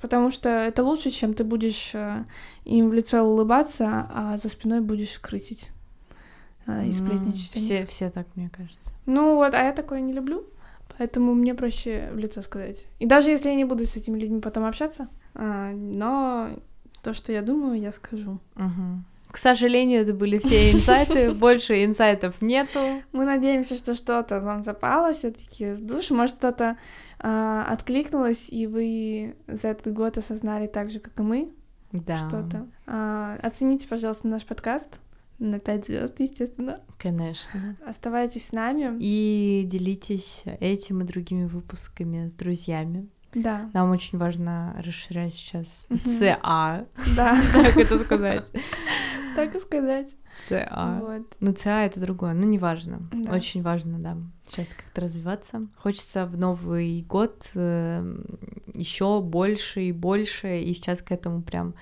[0.00, 2.24] Потому что это лучше, чем ты будешь э,
[2.64, 5.70] им в лицо улыбаться, а за спиной будешь крысить
[6.66, 7.56] э, и сплетничать.
[7.56, 8.92] Mm, все, все так, мне кажется.
[9.06, 10.44] Ну вот, а я такое не люблю.
[10.96, 12.86] Поэтому мне проще в лицо сказать.
[13.00, 16.50] И даже если я не буду с этими людьми потом общаться, а, но
[17.02, 18.38] то, что я думаю, я скажу.
[18.56, 19.04] Угу.
[19.30, 22.80] К сожалению, это были все инсайты, больше инсайтов нету.
[23.12, 26.78] Мы надеемся, что что-то вам запало все-таки в душу, может что-то
[27.20, 31.52] э, откликнулось, и вы за этот год осознали так же, как и мы.
[31.92, 32.28] Да.
[32.28, 32.66] Что-то.
[32.86, 35.00] Э, оцените, пожалуйста, наш подкаст
[35.38, 36.80] на 5 звезд, естественно.
[36.98, 37.76] Конечно.
[37.86, 38.96] Оставайтесь с нами.
[38.98, 43.08] И делитесь этим и другими выпусками с друзьями.
[43.34, 43.70] Да.
[43.74, 46.86] Нам очень важно расширять сейчас ЦА.
[47.16, 47.38] Да.
[47.52, 48.50] Как это сказать.
[49.36, 50.08] Так и сказать.
[50.40, 50.98] ЦА.
[51.00, 51.22] Вот.
[51.40, 53.00] Ну, ЦА это другое, ну, неважно.
[53.12, 53.32] Да.
[53.32, 54.16] Очень важно, да,
[54.46, 55.66] сейчас как-то развиваться.
[55.76, 58.16] Хочется в Новый год э,
[58.74, 61.74] еще больше и больше, и сейчас к этому прям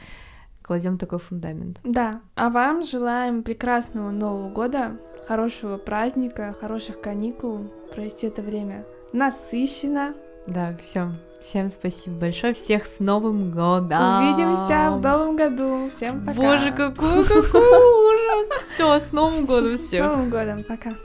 [0.62, 1.80] кладем такой фундамент.
[1.84, 2.20] Да.
[2.34, 4.96] А вам желаем прекрасного Нового года,
[5.28, 10.14] хорошего праздника, хороших каникул, провести это время насыщенно.
[10.46, 11.08] Да, все.
[11.46, 12.54] Всем спасибо большое.
[12.54, 14.34] Всех с Новым годом.
[14.34, 15.88] Увидимся в новом году.
[15.94, 16.40] Всем пока.
[16.40, 18.62] Боже, какой, какой ужас.
[18.74, 20.04] Все, с Новым годом всех.
[20.04, 20.64] С Новым годом.
[20.64, 20.96] Пока.